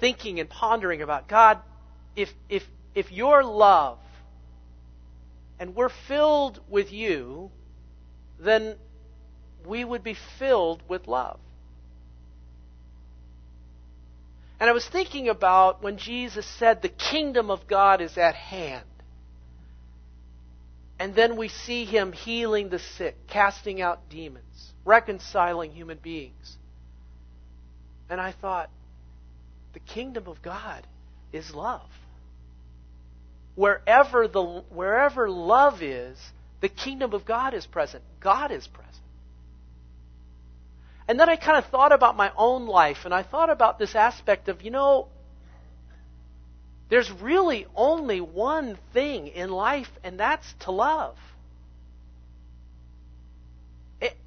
thinking 0.00 0.40
and 0.40 0.48
pondering 0.48 1.02
about 1.02 1.28
God, 1.28 1.58
if, 2.16 2.30
if, 2.48 2.62
if 2.94 3.12
your 3.12 3.44
love 3.44 3.98
and 5.60 5.76
we're 5.76 5.92
filled 6.08 6.58
with 6.70 6.90
you, 6.90 7.50
then 8.40 8.76
we 9.66 9.84
would 9.84 10.02
be 10.02 10.16
filled 10.38 10.82
with 10.88 11.06
love. 11.06 11.38
And 14.58 14.70
I 14.70 14.72
was 14.72 14.88
thinking 14.88 15.28
about 15.28 15.82
when 15.82 15.98
Jesus 15.98 16.46
said, 16.46 16.80
The 16.80 16.88
kingdom 16.88 17.50
of 17.50 17.66
God 17.66 18.00
is 18.00 18.16
at 18.16 18.34
hand. 18.34 18.84
And 21.04 21.14
then 21.14 21.36
we 21.36 21.48
see 21.48 21.84
him 21.84 22.12
healing 22.12 22.70
the 22.70 22.78
sick, 22.78 23.14
casting 23.26 23.82
out 23.82 24.08
demons, 24.08 24.72
reconciling 24.86 25.70
human 25.70 25.98
beings. 25.98 26.56
And 28.08 28.18
I 28.18 28.32
thought, 28.32 28.70
the 29.74 29.80
kingdom 29.80 30.28
of 30.28 30.40
God 30.40 30.86
is 31.30 31.54
love. 31.54 31.90
Wherever 33.54 34.26
the 34.28 34.42
wherever 34.70 35.28
love 35.28 35.82
is, 35.82 36.16
the 36.62 36.70
kingdom 36.70 37.12
of 37.12 37.26
God 37.26 37.52
is 37.52 37.66
present. 37.66 38.02
God 38.20 38.50
is 38.50 38.66
present. 38.66 39.04
And 41.06 41.20
then 41.20 41.28
I 41.28 41.36
kind 41.36 41.58
of 41.62 41.70
thought 41.70 41.92
about 41.92 42.16
my 42.16 42.32
own 42.34 42.66
life 42.66 43.04
and 43.04 43.12
I 43.12 43.24
thought 43.24 43.50
about 43.50 43.78
this 43.78 43.94
aspect 43.94 44.48
of, 44.48 44.62
you 44.62 44.70
know, 44.70 45.08
there's 46.88 47.10
really 47.10 47.66
only 47.74 48.20
one 48.20 48.78
thing 48.92 49.28
in 49.28 49.50
life, 49.50 49.90
and 50.02 50.20
that's 50.20 50.52
to 50.60 50.70
love. 50.70 51.16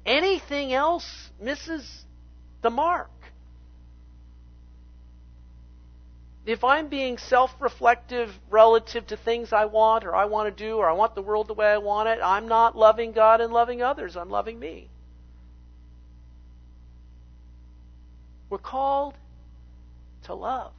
Anything 0.04 0.72
else 0.72 1.30
misses 1.40 2.04
the 2.62 2.70
mark. 2.70 3.10
If 6.46 6.64
I'm 6.64 6.88
being 6.88 7.18
self 7.18 7.50
reflective 7.60 8.30
relative 8.48 9.06
to 9.08 9.18
things 9.18 9.52
I 9.52 9.66
want 9.66 10.04
or 10.04 10.14
I 10.14 10.24
want 10.24 10.56
to 10.56 10.64
do 10.64 10.78
or 10.78 10.88
I 10.88 10.94
want 10.94 11.14
the 11.14 11.20
world 11.20 11.46
the 11.46 11.54
way 11.54 11.66
I 11.66 11.76
want 11.76 12.08
it, 12.08 12.20
I'm 12.22 12.48
not 12.48 12.74
loving 12.74 13.12
God 13.12 13.42
and 13.42 13.52
loving 13.52 13.82
others. 13.82 14.16
I'm 14.16 14.30
loving 14.30 14.58
me. 14.58 14.88
We're 18.48 18.56
called 18.56 19.14
to 20.24 20.34
love. 20.34 20.72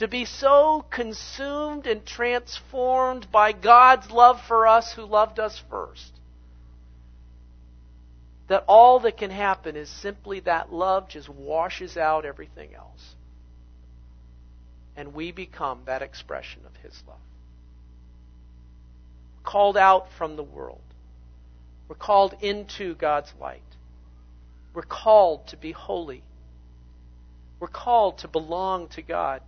To 0.00 0.08
be 0.08 0.24
so 0.24 0.84
consumed 0.90 1.86
and 1.86 2.04
transformed 2.06 3.30
by 3.30 3.52
God's 3.52 4.10
love 4.10 4.40
for 4.48 4.66
us 4.66 4.94
who 4.94 5.04
loved 5.04 5.38
us 5.38 5.62
first. 5.68 6.12
That 8.48 8.64
all 8.66 9.00
that 9.00 9.18
can 9.18 9.30
happen 9.30 9.76
is 9.76 9.90
simply 9.90 10.40
that 10.40 10.72
love 10.72 11.08
just 11.10 11.28
washes 11.28 11.98
out 11.98 12.24
everything 12.24 12.74
else. 12.74 13.14
And 14.96 15.12
we 15.12 15.32
become 15.32 15.82
that 15.84 16.00
expression 16.00 16.62
of 16.64 16.74
His 16.82 17.02
love. 17.06 17.18
Called 19.44 19.76
out 19.76 20.06
from 20.16 20.36
the 20.36 20.42
world. 20.42 20.80
We're 21.88 21.96
called 21.96 22.34
into 22.40 22.94
God's 22.94 23.34
light. 23.38 23.60
We're 24.72 24.82
called 24.82 25.48
to 25.48 25.58
be 25.58 25.72
holy 25.72 26.22
we're 27.60 27.68
called 27.68 28.18
to 28.18 28.28
belong 28.28 28.88
to 28.88 29.02
God. 29.02 29.42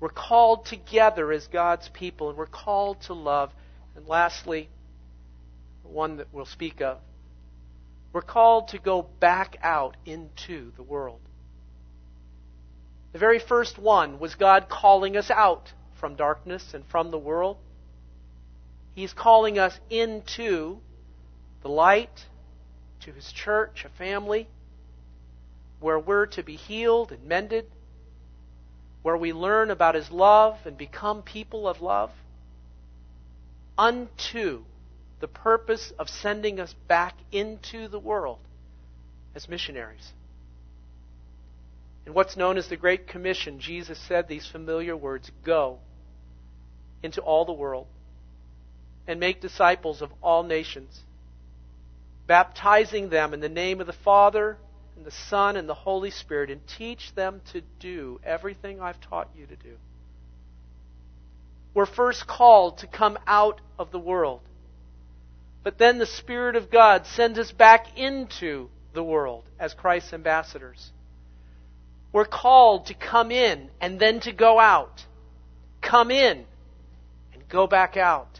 We're 0.00 0.08
called 0.08 0.64
together 0.64 1.30
as 1.30 1.46
God's 1.46 1.88
people, 1.90 2.30
and 2.30 2.38
we're 2.38 2.46
called 2.46 3.02
to 3.02 3.12
love. 3.12 3.52
And 3.94 4.08
lastly, 4.08 4.68
the 5.82 5.90
one 5.90 6.16
that 6.16 6.28
we'll 6.32 6.46
speak 6.46 6.80
of, 6.80 6.98
we're 8.12 8.22
called 8.22 8.68
to 8.68 8.78
go 8.78 9.02
back 9.02 9.58
out 9.62 9.96
into 10.06 10.72
the 10.76 10.82
world. 10.82 11.20
The 13.12 13.18
very 13.18 13.38
first 13.38 13.78
one 13.78 14.18
was 14.18 14.34
God 14.34 14.68
calling 14.68 15.16
us 15.16 15.30
out 15.30 15.72
from 16.00 16.16
darkness 16.16 16.74
and 16.74 16.84
from 16.86 17.10
the 17.10 17.18
world. 17.18 17.58
He's 18.94 19.12
calling 19.12 19.58
us 19.58 19.78
into 19.90 20.78
the 21.62 21.68
light, 21.68 22.26
to 23.00 23.12
His 23.12 23.30
church, 23.32 23.84
a 23.84 23.88
family 23.90 24.48
where 25.80 25.98
we're 25.98 26.26
to 26.26 26.42
be 26.42 26.56
healed 26.56 27.12
and 27.12 27.24
mended, 27.24 27.66
where 29.02 29.16
we 29.16 29.32
learn 29.32 29.70
about 29.70 29.94
His 29.94 30.10
love 30.10 30.58
and 30.64 30.76
become 30.76 31.22
people 31.22 31.68
of 31.68 31.80
love, 31.80 32.10
unto 33.78 34.64
the 35.20 35.28
purpose 35.28 35.92
of 35.98 36.08
sending 36.08 36.60
us 36.60 36.74
back 36.86 37.14
into 37.32 37.88
the 37.88 37.98
world 37.98 38.38
as 39.34 39.48
missionaries. 39.48 40.12
In 42.06 42.14
what's 42.14 42.36
known 42.36 42.58
as 42.58 42.68
the 42.68 42.76
Great 42.76 43.06
Commission, 43.06 43.60
Jesus 43.60 43.98
said 43.98 44.26
these 44.26 44.46
familiar 44.46 44.96
words 44.96 45.30
Go 45.44 45.78
into 47.02 47.20
all 47.20 47.44
the 47.44 47.52
world 47.52 47.86
and 49.06 49.20
make 49.20 49.40
disciples 49.40 50.02
of 50.02 50.10
all 50.22 50.42
nations, 50.42 51.00
baptizing 52.26 53.08
them 53.08 53.32
in 53.32 53.40
the 53.40 53.48
name 53.48 53.80
of 53.80 53.86
the 53.86 53.92
Father 53.92 54.58
and 55.00 55.06
the 55.06 55.16
Son 55.30 55.56
and 55.56 55.66
the 55.66 55.72
Holy 55.72 56.10
Spirit 56.10 56.50
and 56.50 56.60
teach 56.66 57.14
them 57.14 57.40
to 57.52 57.62
do 57.78 58.20
everything 58.22 58.82
I've 58.82 59.00
taught 59.00 59.30
you 59.34 59.46
to 59.46 59.56
do. 59.56 59.76
We're 61.72 61.86
first 61.86 62.26
called 62.26 62.76
to 62.78 62.86
come 62.86 63.18
out 63.26 63.62
of 63.78 63.92
the 63.92 63.98
world. 63.98 64.42
But 65.62 65.78
then 65.78 65.96
the 65.96 66.04
Spirit 66.04 66.54
of 66.54 66.70
God 66.70 67.06
sends 67.06 67.38
us 67.38 67.50
back 67.50 67.96
into 67.96 68.68
the 68.92 69.02
world 69.02 69.44
as 69.58 69.72
Christ's 69.72 70.12
ambassadors. 70.12 70.90
We're 72.12 72.26
called 72.26 72.84
to 72.86 72.94
come 72.94 73.30
in 73.30 73.70
and 73.80 73.98
then 73.98 74.20
to 74.20 74.32
go 74.32 74.60
out. 74.60 75.06
Come 75.80 76.10
in 76.10 76.44
and 77.32 77.48
go 77.48 77.66
back 77.66 77.96
out. 77.96 78.39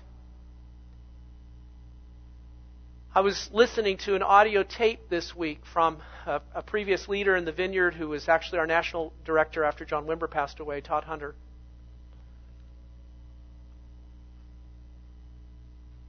I 3.13 3.23
was 3.23 3.51
listening 3.53 3.97
to 3.99 4.15
an 4.15 4.23
audio 4.23 4.63
tape 4.63 5.09
this 5.09 5.35
week 5.35 5.63
from 5.73 6.01
a, 6.27 6.41
a, 6.55 6.63
previous 6.63 7.09
leader 7.09 7.35
in 7.35 7.45
the 7.45 7.51
vineyard 7.51 7.95
who 7.95 8.09
was 8.09 8.29
actually 8.29 8.61
our 8.61 8.69
national 8.69 9.13
director 9.25 9.65
after 9.65 9.85
John 9.85 10.07
Wimber 10.07 10.31
passed 10.31 10.61
away, 10.61 10.81
Todd 10.81 11.03
Hunter. 11.03 11.35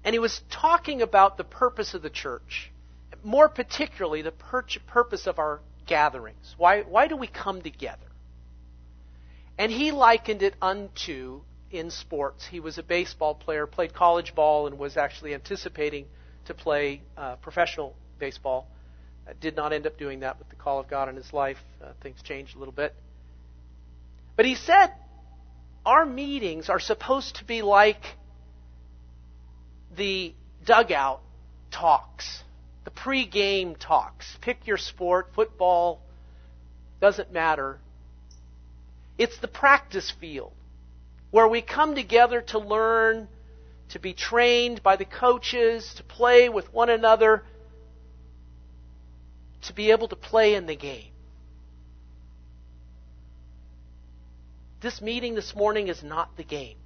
And 0.03 0.13
he 0.13 0.19
was 0.19 0.41
talking 0.51 1.01
about 1.01 1.37
the 1.37 1.43
purpose 1.43 1.95
of 1.95 2.03
the 2.03 2.09
church, 2.11 2.71
more 3.23 3.49
particularly 3.49 4.21
the 4.21 4.31
purpose 4.31 5.25
of 5.25 5.39
our 5.39 5.59
gatherings. 5.87 6.53
Why, 6.59 6.83
why 6.83 7.07
do 7.07 7.17
we 7.17 7.25
come 7.25 7.63
together? 7.63 7.97
And 9.57 9.71
he 9.71 9.91
likened 9.91 10.43
it 10.43 10.53
unto 10.61 11.41
in 11.71 11.89
sports. 11.89 12.45
He 12.45 12.59
was 12.59 12.77
a 12.77 12.83
baseball 12.83 13.33
player, 13.33 13.65
played 13.65 13.91
college 13.91 14.35
ball, 14.35 14.67
and 14.67 14.77
was 14.77 14.97
actually 14.97 15.33
anticipating 15.33 16.05
to 16.45 16.53
play 16.53 17.01
uh, 17.17 17.35
professional 17.37 17.95
baseball. 18.19 18.67
Did 19.39 19.55
not 19.55 19.71
end 19.71 19.87
up 19.87 19.97
doing 19.97 20.21
that 20.21 20.39
with 20.39 20.49
the 20.49 20.55
call 20.55 20.79
of 20.79 20.89
God 20.89 21.07
in 21.07 21.15
his 21.15 21.31
life. 21.31 21.57
Uh, 21.81 21.91
things 22.01 22.21
changed 22.21 22.55
a 22.55 22.59
little 22.59 22.73
bit. 22.73 22.93
But 24.35 24.45
he 24.45 24.55
said, 24.55 24.93
our 25.85 26.05
meetings 26.05 26.69
are 26.69 26.79
supposed 26.79 27.35
to 27.37 27.45
be 27.45 27.61
like 27.61 28.01
the 29.95 30.33
dugout 30.65 31.21
talks, 31.71 32.43
the 32.83 32.91
pre-game 32.91 33.75
talks. 33.75 34.37
Pick 34.41 34.67
your 34.67 34.77
sport, 34.77 35.27
football, 35.35 36.01
doesn't 36.99 37.31
matter. 37.31 37.79
It's 39.17 39.37
the 39.39 39.47
practice 39.47 40.11
field 40.19 40.53
where 41.31 41.47
we 41.47 41.61
come 41.61 41.95
together 41.95 42.41
to 42.41 42.59
learn 42.59 43.27
to 43.91 43.99
be 43.99 44.13
trained 44.13 44.81
by 44.81 44.95
the 44.95 45.05
coaches, 45.05 45.93
to 45.97 46.03
play 46.03 46.47
with 46.49 46.73
one 46.73 46.89
another, 46.89 47.43
to 49.63 49.73
be 49.73 49.91
able 49.91 50.07
to 50.07 50.15
play 50.15 50.55
in 50.55 50.65
the 50.65 50.75
game. 50.75 51.11
This 54.81 55.01
meeting 55.01 55.35
this 55.35 55.55
morning 55.55 55.89
is 55.89 56.01
not 56.01 56.35
the 56.37 56.43
game, 56.43 56.77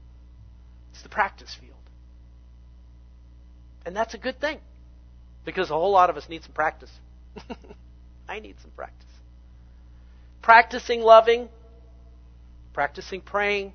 it's 0.91 1.04
the 1.04 1.10
practice 1.10 1.56
field. 1.60 1.72
And 3.86 3.96
that's 3.96 4.15
a 4.15 4.18
good 4.18 4.41
thing 4.41 4.60
because 5.46 5.70
a 5.70 5.74
whole 5.74 5.91
lot 5.91 6.10
of 6.10 6.18
us 6.18 6.28
need 6.28 6.44
some 6.44 6.54
practice. 6.54 6.91
I 8.28 8.39
need 8.39 8.56
some 8.62 8.72
practice. 8.72 9.06
Practicing 10.41 11.02
loving, 11.02 11.50
practicing 12.74 13.22
praying, 13.22 13.74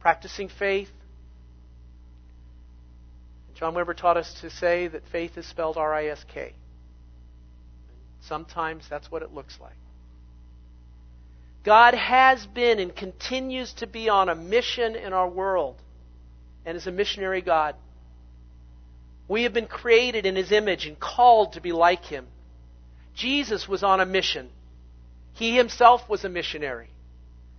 practicing 0.00 0.48
faith, 0.48 0.88
John 3.58 3.74
Wimber 3.74 3.96
taught 3.96 4.16
us 4.16 4.32
to 4.40 4.50
say 4.50 4.86
that 4.86 5.02
faith 5.10 5.36
is 5.36 5.44
spelled 5.44 5.76
R 5.76 5.92
I 5.92 6.06
S 6.06 6.24
K. 6.32 6.54
Sometimes 8.20 8.84
that's 8.88 9.10
what 9.10 9.22
it 9.22 9.34
looks 9.34 9.58
like. 9.60 9.74
God 11.64 11.94
has 11.94 12.46
been 12.46 12.78
and 12.78 12.94
continues 12.94 13.72
to 13.74 13.88
be 13.88 14.08
on 14.08 14.28
a 14.28 14.36
mission 14.36 14.94
in 14.94 15.12
our 15.12 15.28
world 15.28 15.76
and 16.64 16.76
is 16.76 16.86
a 16.86 16.92
missionary 16.92 17.42
God. 17.42 17.74
We 19.26 19.42
have 19.42 19.52
been 19.52 19.66
created 19.66 20.24
in 20.24 20.36
His 20.36 20.52
image 20.52 20.86
and 20.86 20.98
called 20.98 21.54
to 21.54 21.60
be 21.60 21.72
like 21.72 22.04
Him. 22.04 22.26
Jesus 23.16 23.66
was 23.66 23.82
on 23.82 24.00
a 24.00 24.06
mission. 24.06 24.50
He 25.32 25.56
Himself 25.56 26.08
was 26.08 26.24
a 26.24 26.28
missionary. 26.28 26.90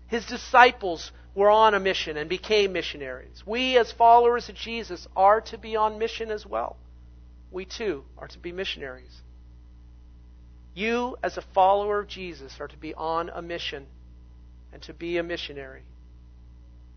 His 0.07 0.25
disciples 0.25 1.11
were 1.35 1.49
on 1.49 1.73
a 1.73 1.79
mission 1.79 2.17
and 2.17 2.29
became 2.29 2.73
missionaries. 2.73 3.43
We, 3.45 3.77
as 3.77 3.91
followers 3.91 4.49
of 4.49 4.55
Jesus, 4.55 5.07
are 5.15 5.41
to 5.41 5.57
be 5.57 5.75
on 5.75 5.99
mission 5.99 6.31
as 6.31 6.45
well. 6.45 6.77
We 7.51 7.65
too 7.65 8.03
are 8.17 8.27
to 8.27 8.39
be 8.39 8.51
missionaries. 8.51 9.21
You, 10.73 11.17
as 11.23 11.37
a 11.37 11.41
follower 11.53 11.99
of 11.99 12.07
Jesus, 12.07 12.57
are 12.59 12.67
to 12.67 12.77
be 12.77 12.93
on 12.93 13.29
a 13.29 13.41
mission 13.41 13.87
and 14.71 14.81
to 14.83 14.93
be 14.93 15.17
a 15.17 15.23
missionary. 15.23 15.83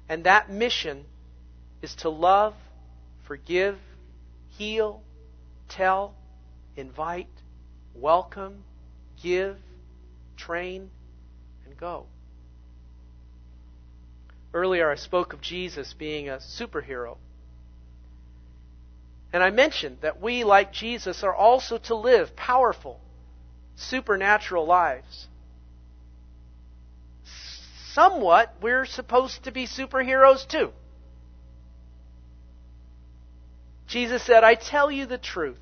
And 0.09 0.25
that 0.25 0.51
mission 0.51 1.05
is 1.81 1.95
to 1.97 2.09
love, 2.09 2.55
forgive, 3.27 3.79
heal, 4.51 5.03
tell, 5.69 6.15
invite, 6.77 7.29
welcome, 7.95 8.65
give, 9.23 9.57
train, 10.37 10.91
and 11.65 11.77
go. 11.77 12.07
Earlier, 14.55 14.91
I 14.91 14.97
spoke 14.97 15.33
of 15.33 15.41
Jesus 15.41 15.95
being 15.95 16.29
a 16.29 16.37
superhero. 16.37 17.17
And 19.33 19.43
I 19.43 19.51
mentioned 19.51 19.99
that 20.03 20.21
we, 20.21 20.45
like 20.45 20.73
Jesus, 20.73 21.23
are 21.23 21.35
also 21.35 21.79
to 21.79 21.95
live 21.95 22.37
powerful, 22.37 23.01
supernatural 23.77 24.67
lives. 24.67 25.29
Somewhat, 27.93 28.55
we're 28.61 28.85
supposed 28.85 29.45
to 29.45 29.53
be 29.53 29.67
superheroes 29.67 30.47
too. 30.47 30.73
Jesus 33.87 34.23
said, 34.23 34.45
I 34.45 34.55
tell 34.55 34.91
you 34.91 35.07
the 35.07 35.19
truth. 35.19 35.59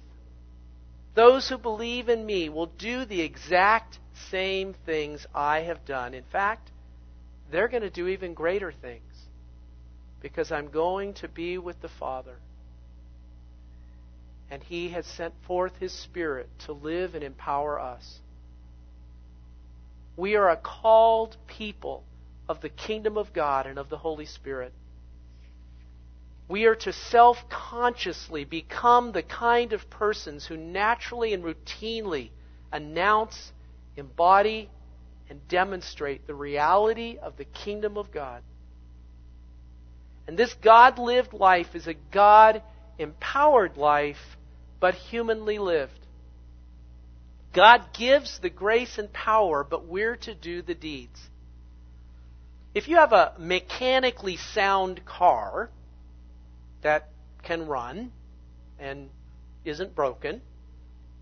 Those 1.14 1.48
who 1.48 1.58
believe 1.58 2.08
in 2.08 2.24
me 2.24 2.48
will 2.48 2.66
do 2.66 3.04
the 3.04 3.20
exact 3.20 3.98
same 4.30 4.74
things 4.86 5.26
I 5.34 5.60
have 5.60 5.84
done. 5.84 6.14
In 6.14 6.22
fact, 6.24 6.69
they're 7.50 7.68
going 7.68 7.82
to 7.82 7.90
do 7.90 8.08
even 8.08 8.34
greater 8.34 8.72
things 8.72 9.12
because 10.20 10.52
I'm 10.52 10.68
going 10.68 11.14
to 11.14 11.28
be 11.28 11.58
with 11.58 11.80
the 11.80 11.88
Father. 11.88 12.36
And 14.50 14.62
He 14.62 14.90
has 14.90 15.06
sent 15.06 15.34
forth 15.46 15.76
His 15.78 15.92
Spirit 15.92 16.48
to 16.66 16.72
live 16.72 17.14
and 17.14 17.24
empower 17.24 17.80
us. 17.80 18.20
We 20.16 20.36
are 20.36 20.50
a 20.50 20.56
called 20.56 21.36
people 21.46 22.04
of 22.48 22.60
the 22.60 22.68
kingdom 22.68 23.16
of 23.16 23.32
God 23.32 23.66
and 23.66 23.78
of 23.78 23.88
the 23.88 23.98
Holy 23.98 24.26
Spirit. 24.26 24.72
We 26.48 26.64
are 26.64 26.74
to 26.74 26.92
self 26.92 27.48
consciously 27.48 28.44
become 28.44 29.12
the 29.12 29.22
kind 29.22 29.72
of 29.72 29.88
persons 29.88 30.46
who 30.46 30.56
naturally 30.56 31.32
and 31.32 31.44
routinely 31.44 32.30
announce, 32.72 33.52
embody, 33.96 34.68
and 35.30 35.46
demonstrate 35.46 36.26
the 36.26 36.34
reality 36.34 37.16
of 37.22 37.36
the 37.36 37.44
kingdom 37.44 37.96
of 37.96 38.10
God. 38.10 38.42
And 40.26 40.36
this 40.36 40.52
God 40.54 40.98
lived 40.98 41.32
life 41.32 41.74
is 41.74 41.86
a 41.86 41.94
God 41.94 42.62
empowered 42.98 43.76
life, 43.76 44.36
but 44.80 44.94
humanly 44.94 45.58
lived. 45.58 45.92
God 47.54 47.84
gives 47.96 48.40
the 48.40 48.50
grace 48.50 48.98
and 48.98 49.12
power, 49.12 49.64
but 49.64 49.86
we're 49.86 50.16
to 50.16 50.34
do 50.34 50.62
the 50.62 50.74
deeds. 50.74 51.18
If 52.74 52.88
you 52.88 52.96
have 52.96 53.12
a 53.12 53.34
mechanically 53.38 54.36
sound 54.36 55.04
car 55.04 55.70
that 56.82 57.08
can 57.42 57.66
run 57.66 58.12
and 58.78 59.10
isn't 59.64 59.94
broken, 59.94 60.42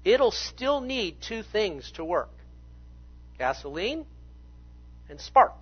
it'll 0.04 0.30
still 0.30 0.80
need 0.80 1.16
two 1.20 1.42
things 1.42 1.90
to 1.92 2.04
work 2.04 2.30
gasoline 3.38 4.04
and 5.08 5.20
spark. 5.20 5.54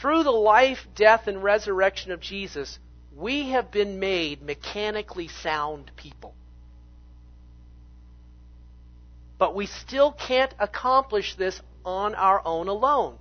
Through 0.00 0.24
the 0.24 0.30
life, 0.30 0.86
death, 0.94 1.26
and 1.26 1.42
resurrection 1.42 2.12
of 2.12 2.20
Jesus, 2.20 2.78
we 3.16 3.50
have 3.50 3.70
been 3.70 3.98
made 3.98 4.42
mechanically 4.42 5.28
sound 5.28 5.90
people. 5.96 6.34
But 9.38 9.54
we 9.54 9.66
still 9.66 10.12
can't 10.12 10.54
accomplish 10.58 11.34
this 11.34 11.60
on 11.84 12.14
our 12.14 12.42
own 12.44 12.68
alone. 12.68 13.18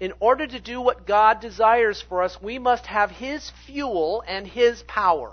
In 0.00 0.12
order 0.18 0.46
to 0.46 0.60
do 0.60 0.80
what 0.80 1.06
God 1.06 1.40
desires 1.40 2.02
for 2.08 2.22
us, 2.22 2.40
we 2.42 2.58
must 2.58 2.86
have 2.86 3.10
His 3.10 3.50
fuel 3.64 4.24
and 4.26 4.46
His 4.46 4.82
power. 4.82 5.32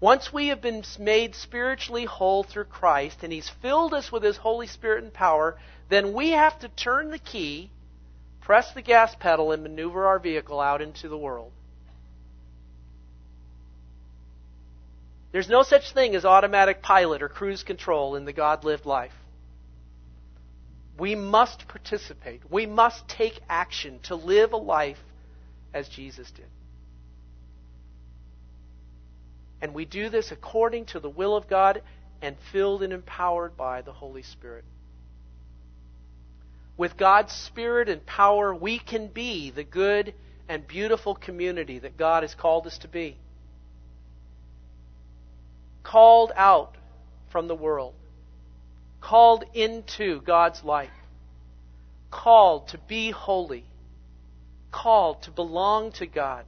Once 0.00 0.32
we 0.32 0.48
have 0.48 0.60
been 0.60 0.84
made 0.98 1.34
spiritually 1.34 2.04
whole 2.04 2.42
through 2.42 2.64
Christ 2.64 3.22
and 3.22 3.32
He's 3.32 3.48
filled 3.48 3.94
us 3.94 4.12
with 4.12 4.22
His 4.22 4.36
Holy 4.36 4.66
Spirit 4.66 5.04
and 5.04 5.12
power, 5.12 5.56
then 5.88 6.12
we 6.12 6.30
have 6.30 6.58
to 6.60 6.68
turn 6.68 7.10
the 7.10 7.18
key, 7.18 7.70
press 8.42 8.72
the 8.72 8.82
gas 8.82 9.14
pedal, 9.14 9.52
and 9.52 9.62
maneuver 9.62 10.06
our 10.06 10.18
vehicle 10.18 10.60
out 10.60 10.82
into 10.82 11.08
the 11.08 11.16
world. 11.16 11.52
There's 15.32 15.48
no 15.48 15.62
such 15.62 15.92
thing 15.92 16.14
as 16.14 16.24
automatic 16.24 16.82
pilot 16.82 17.22
or 17.22 17.28
cruise 17.28 17.62
control 17.62 18.16
in 18.16 18.24
the 18.24 18.32
God 18.32 18.64
lived 18.64 18.86
life. 18.86 19.12
We 20.98 21.14
must 21.14 21.68
participate. 21.68 22.40
We 22.50 22.64
must 22.64 23.06
take 23.08 23.38
action 23.48 24.00
to 24.04 24.14
live 24.14 24.52
a 24.52 24.56
life 24.56 25.02
as 25.74 25.88
Jesus 25.88 26.30
did. 26.30 26.46
And 29.60 29.74
we 29.74 29.84
do 29.84 30.08
this 30.08 30.32
according 30.32 30.86
to 30.86 31.00
the 31.00 31.08
will 31.08 31.36
of 31.36 31.48
God 31.48 31.82
and 32.20 32.36
filled 32.52 32.82
and 32.82 32.92
empowered 32.92 33.56
by 33.56 33.82
the 33.82 33.92
Holy 33.92 34.22
Spirit. 34.22 34.64
With 36.76 36.96
God's 36.96 37.32
Spirit 37.32 37.88
and 37.88 38.04
power, 38.04 38.54
we 38.54 38.78
can 38.78 39.08
be 39.08 39.50
the 39.50 39.64
good 39.64 40.14
and 40.48 40.66
beautiful 40.66 41.14
community 41.14 41.78
that 41.78 41.96
God 41.96 42.22
has 42.22 42.34
called 42.34 42.66
us 42.66 42.78
to 42.78 42.88
be. 42.88 43.16
Called 45.82 46.32
out 46.36 46.76
from 47.30 47.48
the 47.48 47.54
world, 47.54 47.94
called 49.00 49.44
into 49.54 50.20
God's 50.20 50.62
light, 50.64 50.90
called 52.10 52.68
to 52.68 52.78
be 52.78 53.10
holy, 53.10 53.64
called 54.70 55.22
to 55.22 55.30
belong 55.30 55.92
to 55.92 56.06
God 56.06 56.44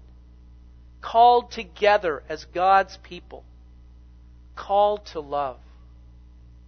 called 1.01 1.51
together 1.51 2.23
as 2.29 2.45
God's 2.47 2.97
people, 2.99 3.45
called 4.57 5.07
to 5.07 5.21
love, 5.21 5.59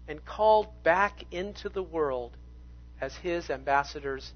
and 0.08 0.24
called 0.24 0.68
back 0.82 1.24
into 1.30 1.68
the 1.68 1.82
world 1.82 2.36
as 3.00 3.14
His 3.16 3.50
ambassadors 3.50 4.32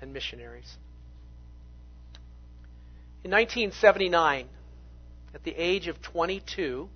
and 0.00 0.12
missionaries. 0.12 0.76
In 3.22 3.30
1979, 3.30 4.48
at 5.34 5.44
the 5.44 5.54
age 5.56 5.88
of 5.88 6.02
22, 6.02 6.88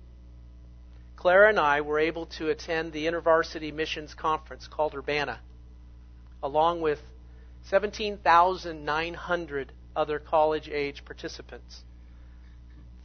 Clara 1.15 1.49
and 1.49 1.59
I 1.59 1.81
were 1.81 1.99
able 1.99 2.27
to 2.37 2.49
attend 2.49 2.93
the 2.93 3.07
InterVarsity 3.07 3.73
Missions 3.73 4.13
Conference 4.13 4.67
called 4.67 4.93
Urbana, 4.95 5.39
along 6.41 6.81
with 6.81 6.99
17,900 7.63 9.73
other 9.95 10.19
college 10.19 10.69
age 10.69 11.03
participants 11.03 11.83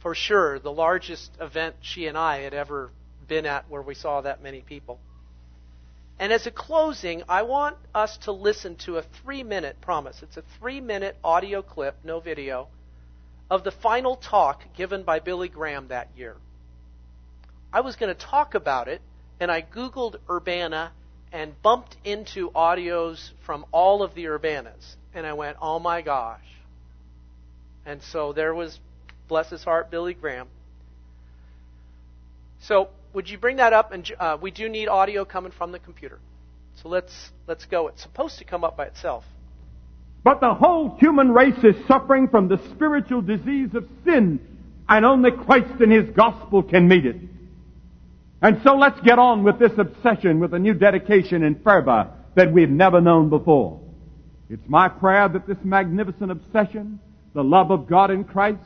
for 0.05 0.13
sure 0.13 0.59
the 0.59 0.71
largest 0.71 1.31
event 1.41 1.75
she 1.81 2.05
and 2.05 2.15
I 2.15 2.41
had 2.41 2.53
ever 2.53 2.91
been 3.27 3.47
at 3.47 3.67
where 3.71 3.81
we 3.81 3.95
saw 3.95 4.21
that 4.21 4.39
many 4.39 4.61
people. 4.61 4.99
And 6.19 6.31
as 6.31 6.45
a 6.45 6.51
closing, 6.51 7.23
I 7.27 7.41
want 7.41 7.77
us 7.95 8.15
to 8.25 8.31
listen 8.31 8.75
to 8.85 8.97
a 8.97 9.01
three 9.01 9.41
minute 9.41 9.81
promise. 9.81 10.21
It's 10.21 10.37
a 10.37 10.43
three 10.59 10.79
minute 10.79 11.17
audio 11.23 11.63
clip, 11.63 11.95
no 12.03 12.19
video, 12.19 12.67
of 13.49 13.63
the 13.63 13.71
final 13.71 14.15
talk 14.15 14.61
given 14.77 15.01
by 15.01 15.21
Billy 15.21 15.49
Graham 15.49 15.87
that 15.87 16.09
year. 16.15 16.35
I 17.73 17.81
was 17.81 17.95
going 17.95 18.15
to 18.15 18.25
talk 18.25 18.53
about 18.53 18.87
it, 18.87 19.01
and 19.39 19.51
I 19.51 19.63
Googled 19.63 20.17
Urbana 20.29 20.91
and 21.31 21.59
bumped 21.63 21.97
into 22.03 22.51
audios 22.51 23.31
from 23.43 23.65
all 23.71 24.03
of 24.03 24.13
the 24.13 24.27
Urbanas. 24.27 24.97
And 25.15 25.25
I 25.25 25.33
went, 25.33 25.57
oh 25.59 25.79
my 25.79 26.03
gosh. 26.03 26.45
And 27.87 28.03
so 28.03 28.33
there 28.33 28.53
was 28.53 28.79
bless 29.27 29.49
his 29.49 29.63
heart, 29.63 29.91
Billy 29.91 30.13
Graham. 30.13 30.47
So, 32.61 32.89
would 33.13 33.29
you 33.29 33.37
bring 33.37 33.57
that 33.57 33.73
up? 33.73 33.91
And 33.91 34.09
uh, 34.19 34.37
we 34.41 34.51
do 34.51 34.67
need 34.69 34.87
audio 34.87 35.25
coming 35.25 35.51
from 35.51 35.71
the 35.71 35.79
computer. 35.79 36.19
So 36.81 36.89
let's 36.89 37.31
let's 37.47 37.65
go. 37.65 37.87
It's 37.87 38.01
supposed 38.01 38.37
to 38.39 38.43
come 38.43 38.63
up 38.63 38.77
by 38.77 38.85
itself. 38.85 39.23
But 40.23 40.41
the 40.41 40.53
whole 40.53 40.97
human 40.99 41.31
race 41.31 41.63
is 41.63 41.75
suffering 41.87 42.27
from 42.27 42.47
the 42.47 42.57
spiritual 42.71 43.21
disease 43.21 43.69
of 43.75 43.87
sin, 44.03 44.39
and 44.89 45.05
only 45.05 45.31
Christ 45.31 45.79
and 45.79 45.91
His 45.91 46.09
gospel 46.15 46.63
can 46.63 46.87
meet 46.87 47.05
it. 47.05 47.17
And 48.41 48.59
so 48.63 48.75
let's 48.75 48.99
get 49.01 49.19
on 49.19 49.43
with 49.43 49.59
this 49.59 49.71
obsession 49.77 50.39
with 50.39 50.53
a 50.53 50.59
new 50.59 50.73
dedication 50.73 51.43
and 51.43 51.63
fervor 51.63 52.11
that 52.35 52.51
we've 52.51 52.69
never 52.69 52.99
known 52.99 53.29
before. 53.29 53.79
It's 54.49 54.67
my 54.67 54.89
prayer 54.89 55.29
that 55.29 55.47
this 55.47 55.57
magnificent 55.63 56.31
obsession, 56.31 56.99
the 57.33 57.43
love 57.43 57.71
of 57.71 57.87
God 57.87 58.11
in 58.11 58.23
Christ, 58.23 58.59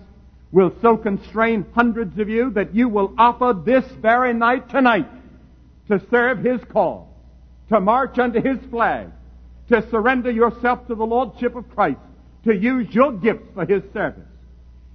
will 0.51 0.73
so 0.81 0.97
constrain 0.97 1.65
hundreds 1.73 2.17
of 2.19 2.29
you 2.29 2.49
that 2.51 2.73
you 2.73 2.89
will 2.89 3.13
offer 3.17 3.53
this 3.53 3.85
very 4.01 4.33
night 4.33 4.69
tonight 4.69 5.07
to 5.87 6.01
serve 6.09 6.39
His 6.39 6.61
cause, 6.71 7.07
to 7.69 7.79
march 7.79 8.17
under 8.17 8.41
His 8.41 8.57
flag, 8.69 9.09
to 9.69 9.87
surrender 9.89 10.31
yourself 10.31 10.87
to 10.87 10.95
the 10.95 11.05
Lordship 11.05 11.55
of 11.55 11.69
Christ, 11.75 11.99
to 12.45 12.55
use 12.55 12.87
your 12.93 13.11
gifts 13.11 13.47
for 13.53 13.65
His 13.65 13.83
service. 13.93 14.27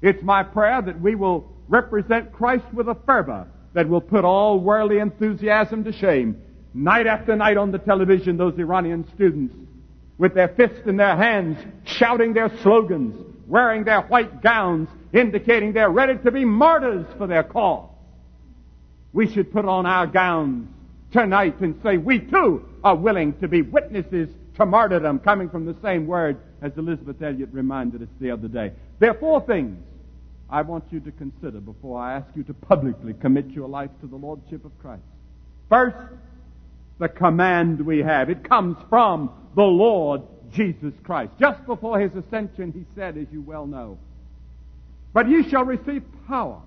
It's 0.02 0.22
my 0.22 0.42
prayer 0.42 0.82
that 0.82 1.00
we 1.00 1.14
will 1.14 1.48
represent 1.68 2.32
Christ 2.32 2.66
with 2.72 2.88
a 2.88 2.96
fervor 3.06 3.46
that 3.74 3.88
will 3.88 4.00
put 4.00 4.24
all 4.24 4.58
worldly 4.58 4.98
enthusiasm 4.98 5.84
to 5.84 5.92
shame. 5.92 6.40
Night 6.72 7.06
after 7.06 7.36
night 7.36 7.56
on 7.56 7.70
the 7.70 7.78
television, 7.78 8.36
those 8.36 8.58
Iranian 8.58 9.06
students, 9.14 9.54
with 10.18 10.34
their 10.34 10.48
fists 10.48 10.86
in 10.86 10.96
their 10.96 11.16
hands, 11.16 11.58
shouting 11.84 12.32
their 12.32 12.50
slogans, 12.62 13.14
wearing 13.46 13.84
their 13.84 14.02
white 14.02 14.42
gowns, 14.42 14.88
indicating 15.14 15.72
they're 15.72 15.90
ready 15.90 16.18
to 16.18 16.30
be 16.30 16.44
martyrs 16.44 17.06
for 17.16 17.26
their 17.26 17.42
cause. 17.42 17.90
We 19.12 19.32
should 19.32 19.52
put 19.52 19.64
on 19.64 19.86
our 19.86 20.06
gowns, 20.06 20.68
tonight 21.14 21.60
and 21.60 21.80
say, 21.82 21.96
we 21.96 22.18
too 22.18 22.68
are 22.82 22.96
willing 22.96 23.38
to 23.38 23.46
be 23.46 23.62
witnesses 23.62 24.28
to 24.56 24.66
martyrdom, 24.66 25.20
coming 25.20 25.48
from 25.48 25.64
the 25.64 25.76
same 25.80 26.06
word 26.06 26.36
as 26.60 26.72
Elisabeth 26.76 27.22
Elliot 27.22 27.50
reminded 27.52 28.02
us 28.02 28.08
the 28.20 28.32
other 28.32 28.48
day. 28.48 28.72
There 28.98 29.10
are 29.10 29.18
four 29.18 29.40
things 29.46 29.78
I 30.50 30.62
want 30.62 30.84
you 30.90 31.00
to 31.00 31.12
consider 31.12 31.60
before 31.60 32.00
I 32.00 32.16
ask 32.16 32.26
you 32.34 32.42
to 32.44 32.54
publicly 32.54 33.14
commit 33.14 33.50
your 33.50 33.68
life 33.68 33.90
to 34.00 34.06
the 34.06 34.16
Lordship 34.16 34.64
of 34.64 34.76
Christ. 34.80 35.02
First, 35.68 35.96
the 36.98 37.08
command 37.08 37.80
we 37.80 38.00
have. 38.00 38.30
It 38.30 38.48
comes 38.48 38.76
from 38.88 39.30
the 39.54 39.62
Lord 39.62 40.22
Jesus 40.52 40.94
Christ. 41.02 41.32
Just 41.38 41.64
before 41.66 41.98
his 42.00 42.12
ascension, 42.14 42.72
he 42.72 42.84
said, 42.94 43.16
as 43.16 43.26
you 43.32 43.40
well 43.40 43.66
know, 43.66 43.98
But 45.14 45.30
ye 45.30 45.48
shall 45.48 45.64
receive 45.64 46.02
power. 46.28 46.60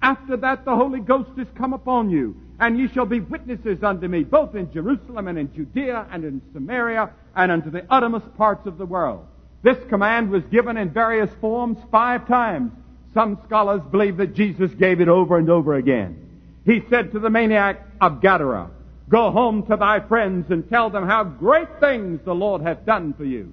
After 0.00 0.36
that, 0.38 0.64
the 0.64 0.74
Holy 0.74 0.98
Ghost 0.98 1.30
is 1.38 1.46
come 1.54 1.74
upon 1.74 2.10
you, 2.10 2.34
and 2.58 2.76
ye 2.76 2.88
shall 2.88 3.06
be 3.06 3.20
witnesses 3.20 3.84
unto 3.84 4.08
me, 4.08 4.24
both 4.24 4.56
in 4.56 4.72
Jerusalem 4.72 5.28
and 5.28 5.38
in 5.38 5.54
Judea 5.54 6.08
and 6.10 6.24
in 6.24 6.42
Samaria 6.52 7.10
and 7.36 7.52
unto 7.52 7.70
the 7.70 7.84
uttermost 7.88 8.34
parts 8.36 8.66
of 8.66 8.78
the 8.78 8.86
world. 8.86 9.24
This 9.62 9.78
command 9.88 10.30
was 10.30 10.42
given 10.44 10.76
in 10.76 10.90
various 10.90 11.30
forms 11.40 11.78
five 11.92 12.26
times. 12.26 12.72
Some 13.14 13.38
scholars 13.46 13.82
believe 13.90 14.16
that 14.16 14.34
Jesus 14.34 14.72
gave 14.72 15.00
it 15.00 15.08
over 15.08 15.36
and 15.36 15.48
over 15.50 15.74
again. 15.74 16.18
He 16.64 16.82
said 16.88 17.12
to 17.12 17.20
the 17.20 17.30
maniac 17.30 17.86
of 18.00 18.20
Gadara, 18.20 18.70
Go 19.08 19.30
home 19.30 19.66
to 19.66 19.76
thy 19.76 20.00
friends 20.00 20.50
and 20.50 20.68
tell 20.68 20.88
them 20.88 21.06
how 21.06 21.24
great 21.24 21.68
things 21.78 22.20
the 22.24 22.34
Lord 22.34 22.62
hath 22.62 22.86
done 22.86 23.12
for 23.12 23.24
you. 23.24 23.52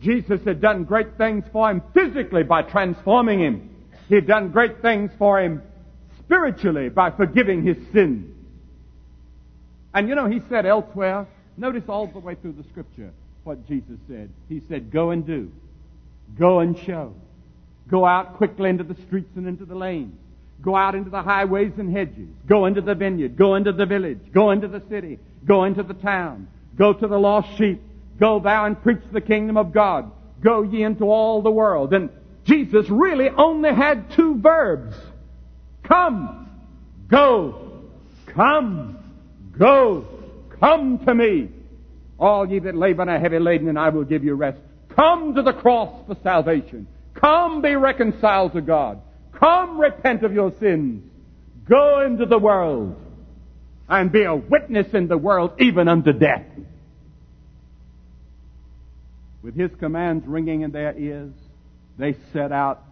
Jesus 0.00 0.40
had 0.44 0.60
done 0.60 0.84
great 0.84 1.18
things 1.18 1.44
for 1.52 1.70
him 1.70 1.82
physically 1.92 2.42
by 2.42 2.62
transforming 2.62 3.40
him. 3.40 3.70
He 4.08 4.14
had 4.14 4.26
done 4.26 4.50
great 4.50 4.80
things 4.82 5.10
for 5.18 5.40
him 5.40 5.62
spiritually 6.18 6.88
by 6.88 7.10
forgiving 7.10 7.64
his 7.64 7.76
sins. 7.92 8.34
And 9.92 10.08
you 10.08 10.14
know, 10.14 10.26
he 10.26 10.40
said 10.48 10.66
elsewhere, 10.66 11.26
notice 11.56 11.84
all 11.88 12.06
the 12.06 12.18
way 12.18 12.34
through 12.34 12.52
the 12.52 12.64
scripture 12.70 13.10
what 13.44 13.66
Jesus 13.66 13.98
said. 14.08 14.30
He 14.48 14.62
said, 14.68 14.90
Go 14.90 15.10
and 15.10 15.26
do. 15.26 15.50
Go 16.38 16.60
and 16.60 16.78
show. 16.78 17.14
Go 17.88 18.06
out 18.06 18.36
quickly 18.36 18.70
into 18.70 18.84
the 18.84 18.94
streets 19.02 19.30
and 19.36 19.46
into 19.46 19.64
the 19.64 19.74
lanes. 19.74 20.14
Go 20.62 20.76
out 20.76 20.94
into 20.94 21.10
the 21.10 21.22
highways 21.22 21.72
and 21.78 21.94
hedges. 21.94 22.28
Go 22.46 22.66
into 22.66 22.80
the 22.80 22.94
vineyard. 22.94 23.36
Go 23.36 23.54
into 23.56 23.72
the 23.72 23.86
village. 23.86 24.20
Go 24.32 24.50
into 24.50 24.68
the 24.68 24.82
city. 24.88 25.18
Go 25.44 25.64
into 25.64 25.82
the 25.82 25.94
town. 25.94 26.48
Go 26.76 26.92
to 26.92 27.06
the 27.08 27.18
lost 27.18 27.56
sheep. 27.56 27.82
Go 28.20 28.38
thou 28.38 28.66
and 28.66 28.80
preach 28.80 29.02
the 29.12 29.20
kingdom 29.22 29.56
of 29.56 29.72
God. 29.72 30.12
Go 30.42 30.62
ye 30.62 30.82
into 30.82 31.04
all 31.04 31.42
the 31.42 31.50
world. 31.50 31.94
And 31.94 32.10
Jesus 32.44 32.88
really 32.90 33.30
only 33.30 33.74
had 33.74 34.10
two 34.12 34.38
verbs. 34.40 34.94
Come. 35.82 36.48
Go. 37.08 37.82
Come. 38.26 38.98
Go. 39.58 40.06
Come 40.60 40.98
to 41.06 41.14
me. 41.14 41.48
All 42.18 42.46
ye 42.46 42.58
that 42.58 42.76
labor 42.76 43.02
and 43.02 43.10
are 43.10 43.18
heavy 43.18 43.38
laden, 43.38 43.68
and 43.68 43.78
I 43.78 43.88
will 43.88 44.04
give 44.04 44.22
you 44.22 44.34
rest. 44.34 44.58
Come 44.94 45.34
to 45.34 45.42
the 45.42 45.54
cross 45.54 46.06
for 46.06 46.16
salvation. 46.22 46.86
Come 47.14 47.62
be 47.62 47.74
reconciled 47.74 48.52
to 48.52 48.60
God. 48.60 49.00
Come 49.32 49.80
repent 49.80 50.22
of 50.22 50.34
your 50.34 50.52
sins. 50.60 51.02
Go 51.66 52.04
into 52.04 52.26
the 52.26 52.38
world 52.38 52.96
and 53.88 54.12
be 54.12 54.24
a 54.24 54.34
witness 54.34 54.92
in 54.92 55.08
the 55.08 55.16
world 55.16 55.52
even 55.58 55.88
unto 55.88 56.12
death. 56.12 56.44
With 59.42 59.54
his 59.54 59.70
commands 59.78 60.26
ringing 60.26 60.62
in 60.62 60.70
their 60.70 60.96
ears, 60.98 61.32
they 61.98 62.14
set 62.32 62.52
out 62.52 62.82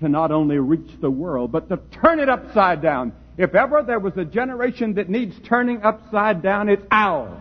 to 0.00 0.08
not 0.08 0.30
only 0.30 0.58
reach 0.58 0.90
the 1.00 1.10
world, 1.10 1.52
but 1.52 1.68
to 1.68 1.78
turn 2.02 2.20
it 2.20 2.28
upside 2.28 2.82
down. 2.82 3.12
If 3.36 3.54
ever 3.54 3.82
there 3.82 3.98
was 3.98 4.16
a 4.16 4.24
generation 4.24 4.94
that 4.94 5.08
needs 5.08 5.34
turning 5.44 5.82
upside 5.82 6.42
down, 6.42 6.68
it's 6.68 6.84
ours. 6.90 7.38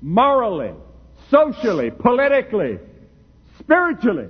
Morally, 0.00 0.72
socially, 1.30 1.90
politically, 1.90 2.78
spiritually. 3.58 4.28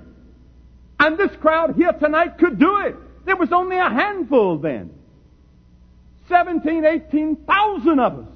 And 0.99 1.17
this 1.17 1.31
crowd 1.41 1.75
here 1.75 1.93
tonight 1.93 2.37
could 2.37 2.59
do 2.59 2.77
it. 2.79 2.95
There 3.25 3.35
was 3.35 3.51
only 3.51 3.77
a 3.77 3.89
handful 3.89 4.57
then. 4.57 4.91
17, 6.29 6.85
18,000 6.85 7.99
of 7.99 8.19
us. 8.19 8.29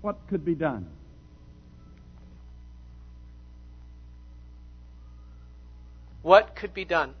What 0.00 0.16
could 0.28 0.44
be 0.44 0.54
done? 0.54 0.86
What 6.24 6.56
could 6.56 6.74
be 6.74 6.84
done? 6.84 7.14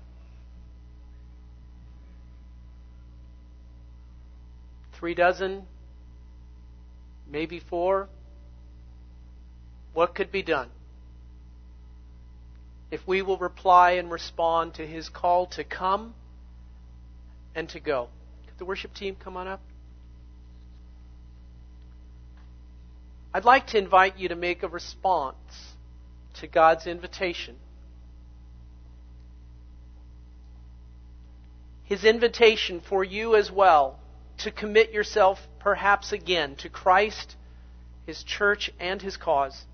Three 4.94 5.14
dozen, 5.14 5.66
maybe 7.30 7.60
four. 7.60 8.08
What 9.92 10.16
could 10.16 10.32
be 10.32 10.42
done? 10.42 10.70
if 12.94 13.04
we 13.08 13.22
will 13.22 13.38
reply 13.38 13.92
and 13.92 14.08
respond 14.08 14.74
to 14.74 14.86
his 14.86 15.08
call 15.08 15.46
to 15.46 15.64
come 15.64 16.14
and 17.52 17.68
to 17.70 17.80
go. 17.80 18.08
Could 18.46 18.56
the 18.56 18.64
worship 18.64 18.94
team 18.94 19.16
come 19.16 19.36
on 19.36 19.48
up? 19.48 19.60
I'd 23.34 23.44
like 23.44 23.66
to 23.68 23.78
invite 23.78 24.16
you 24.16 24.28
to 24.28 24.36
make 24.36 24.62
a 24.62 24.68
response 24.68 25.74
to 26.34 26.46
God's 26.46 26.86
invitation. 26.86 27.56
His 31.84 32.04
invitation 32.04 32.80
for 32.80 33.04
you 33.04 33.36
as 33.36 33.50
well 33.50 34.00
to 34.38 34.50
commit 34.50 34.92
yourself 34.92 35.46
perhaps 35.58 36.12
again 36.12 36.56
to 36.56 36.68
Christ, 36.68 37.36
His 38.06 38.24
church, 38.24 38.70
and 38.80 39.00
His 39.00 39.16
cause. 39.16 39.64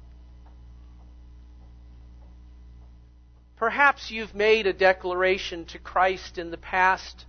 Perhaps 3.57 4.11
you've 4.11 4.35
made 4.35 4.67
a 4.67 4.73
declaration 4.73 5.67
to 5.67 5.79
Christ 5.79 6.39
in 6.39 6.51
the 6.51 6.57
past. 6.57 7.27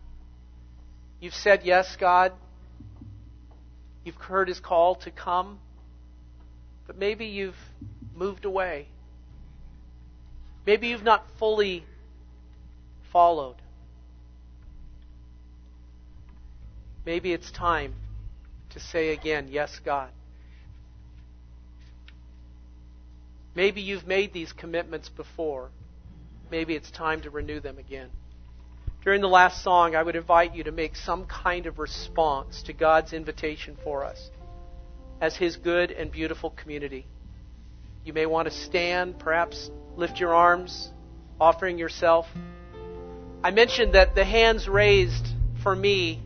You've 1.20 1.36
said, 1.36 1.64
Yes, 1.64 1.96
God. 1.98 2.32
You've 4.04 4.16
heard 4.16 4.48
his 4.48 4.60
call 4.60 4.96
to 4.96 5.12
come. 5.12 5.60
But 6.88 6.98
maybe 6.98 7.26
you've 7.26 7.60
moved 8.16 8.46
away. 8.46 8.88
Maybe 10.66 10.88
you've 10.88 11.04
not 11.04 11.26
fully 11.38 11.86
followed. 13.12 13.58
Maybe 17.06 17.34
it's 17.34 17.52
time 17.52 17.96
to 18.72 18.80
say 18.80 19.10
again, 19.10 19.48
Yes, 19.50 19.80
God. 19.84 20.10
Maybe 23.54 23.82
you've 23.82 24.08
made 24.08 24.32
these 24.32 24.54
commitments 24.54 25.10
before 25.10 25.72
maybe 26.52 26.76
it's 26.76 26.92
time 26.92 27.22
to 27.22 27.30
renew 27.30 27.60
them 27.60 27.78
again. 27.78 28.10
During 29.04 29.22
the 29.22 29.28
last 29.28 29.64
song, 29.64 29.96
I 29.96 30.04
would 30.04 30.16
invite 30.16 30.54
you 30.54 30.66
to 30.66 30.72
make 30.72 30.96
some 30.96 31.26
kind 31.26 31.66
of 31.66 31.80
response 31.80 32.62
to 32.64 32.74
God's 32.74 33.14
invitation 33.14 33.78
for 33.84 34.06
us 34.06 34.30
as 35.20 35.36
His 35.36 35.56
good 35.56 35.92
and 35.92 36.12
beautiful 36.12 36.52
community. 36.52 37.08
You 38.04 38.14
may 38.14 38.26
want 38.26 38.48
to 38.48 38.54
stand, 38.54 39.18
perhaps 39.18 39.72
lift 39.96 40.20
your 40.20 40.36
arms, 40.36 40.90
offering 41.40 41.78
yourself. 41.78 42.28
I 43.44 43.52
mentioned 43.52 43.94
that 43.96 44.14
the 44.14 44.26
hands 44.26 44.68
raised 44.68 45.28
for 45.64 45.76
me 45.76 46.22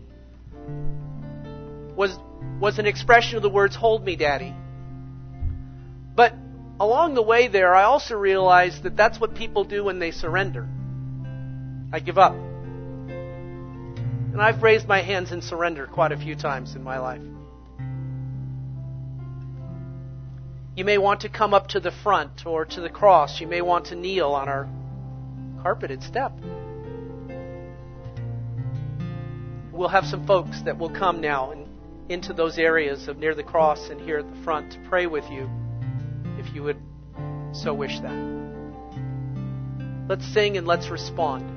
was, 1.96 2.18
was 2.60 2.80
an 2.80 2.86
expression 2.86 3.38
of 3.38 3.44
the 3.44 3.50
words, 3.50 3.76
Hold 3.76 4.04
me, 4.04 4.16
Daddy. 4.16 4.54
But 6.16 6.34
along 6.80 7.14
the 7.16 7.22
way 7.22 7.48
there, 7.48 7.74
I 7.74 7.84
also 7.84 8.16
realized 8.16 8.84
that 8.84 8.96
that's 8.96 9.20
what 9.20 9.36
people 9.36 9.64
do 9.64 9.84
when 9.84 10.00
they 10.00 10.12
surrender. 10.12 10.68
I 11.92 12.00
give 12.00 12.18
up. 12.18 12.34
And 14.34 14.42
I've 14.42 14.62
raised 14.64 14.88
my 14.88 15.02
hands 15.02 15.32
in 15.32 15.42
surrender 15.42 15.88
quite 15.88 16.12
a 16.12 16.18
few 16.18 16.36
times 16.36 16.76
in 16.76 16.84
my 16.84 17.00
life. 17.00 17.22
You 20.76 20.84
may 20.84 20.98
want 20.98 21.22
to 21.22 21.30
come 21.30 21.54
up 21.54 21.70
to 21.70 21.80
the 21.80 21.92
front 21.92 22.46
or 22.46 22.66
to 22.66 22.82
the 22.82 22.90
cross. 22.90 23.40
You 23.40 23.48
may 23.48 23.62
want 23.62 23.86
to 23.88 23.96
kneel 23.96 24.32
on 24.32 24.50
our 24.50 24.68
carpeted 25.62 26.04
step. 26.04 26.34
We'll 29.72 29.88
have 29.88 30.06
some 30.06 30.28
folks 30.28 30.62
that 30.64 30.78
will 30.78 30.90
come 30.90 31.22
now 31.22 31.52
and 31.52 31.65
into 32.10 32.34
those 32.34 32.58
areas 32.58 33.08
of 33.08 33.18
near 33.18 33.34
the 33.34 33.44
cross 33.44 33.90
and 33.90 34.00
here 34.02 34.20
at 34.20 34.30
the 34.30 34.44
front 34.44 34.72
to 34.74 34.80
pray 34.90 35.08
with 35.08 35.30
you 35.30 35.50
if 36.38 36.54
you 36.54 36.64
would 36.64 36.78
so 37.54 37.74
wish 37.74 38.00
that. 38.02 38.36
Let's 40.08 40.26
sing 40.34 40.58
and 40.58 40.68
let's 40.68 40.90
respond. 40.90 41.55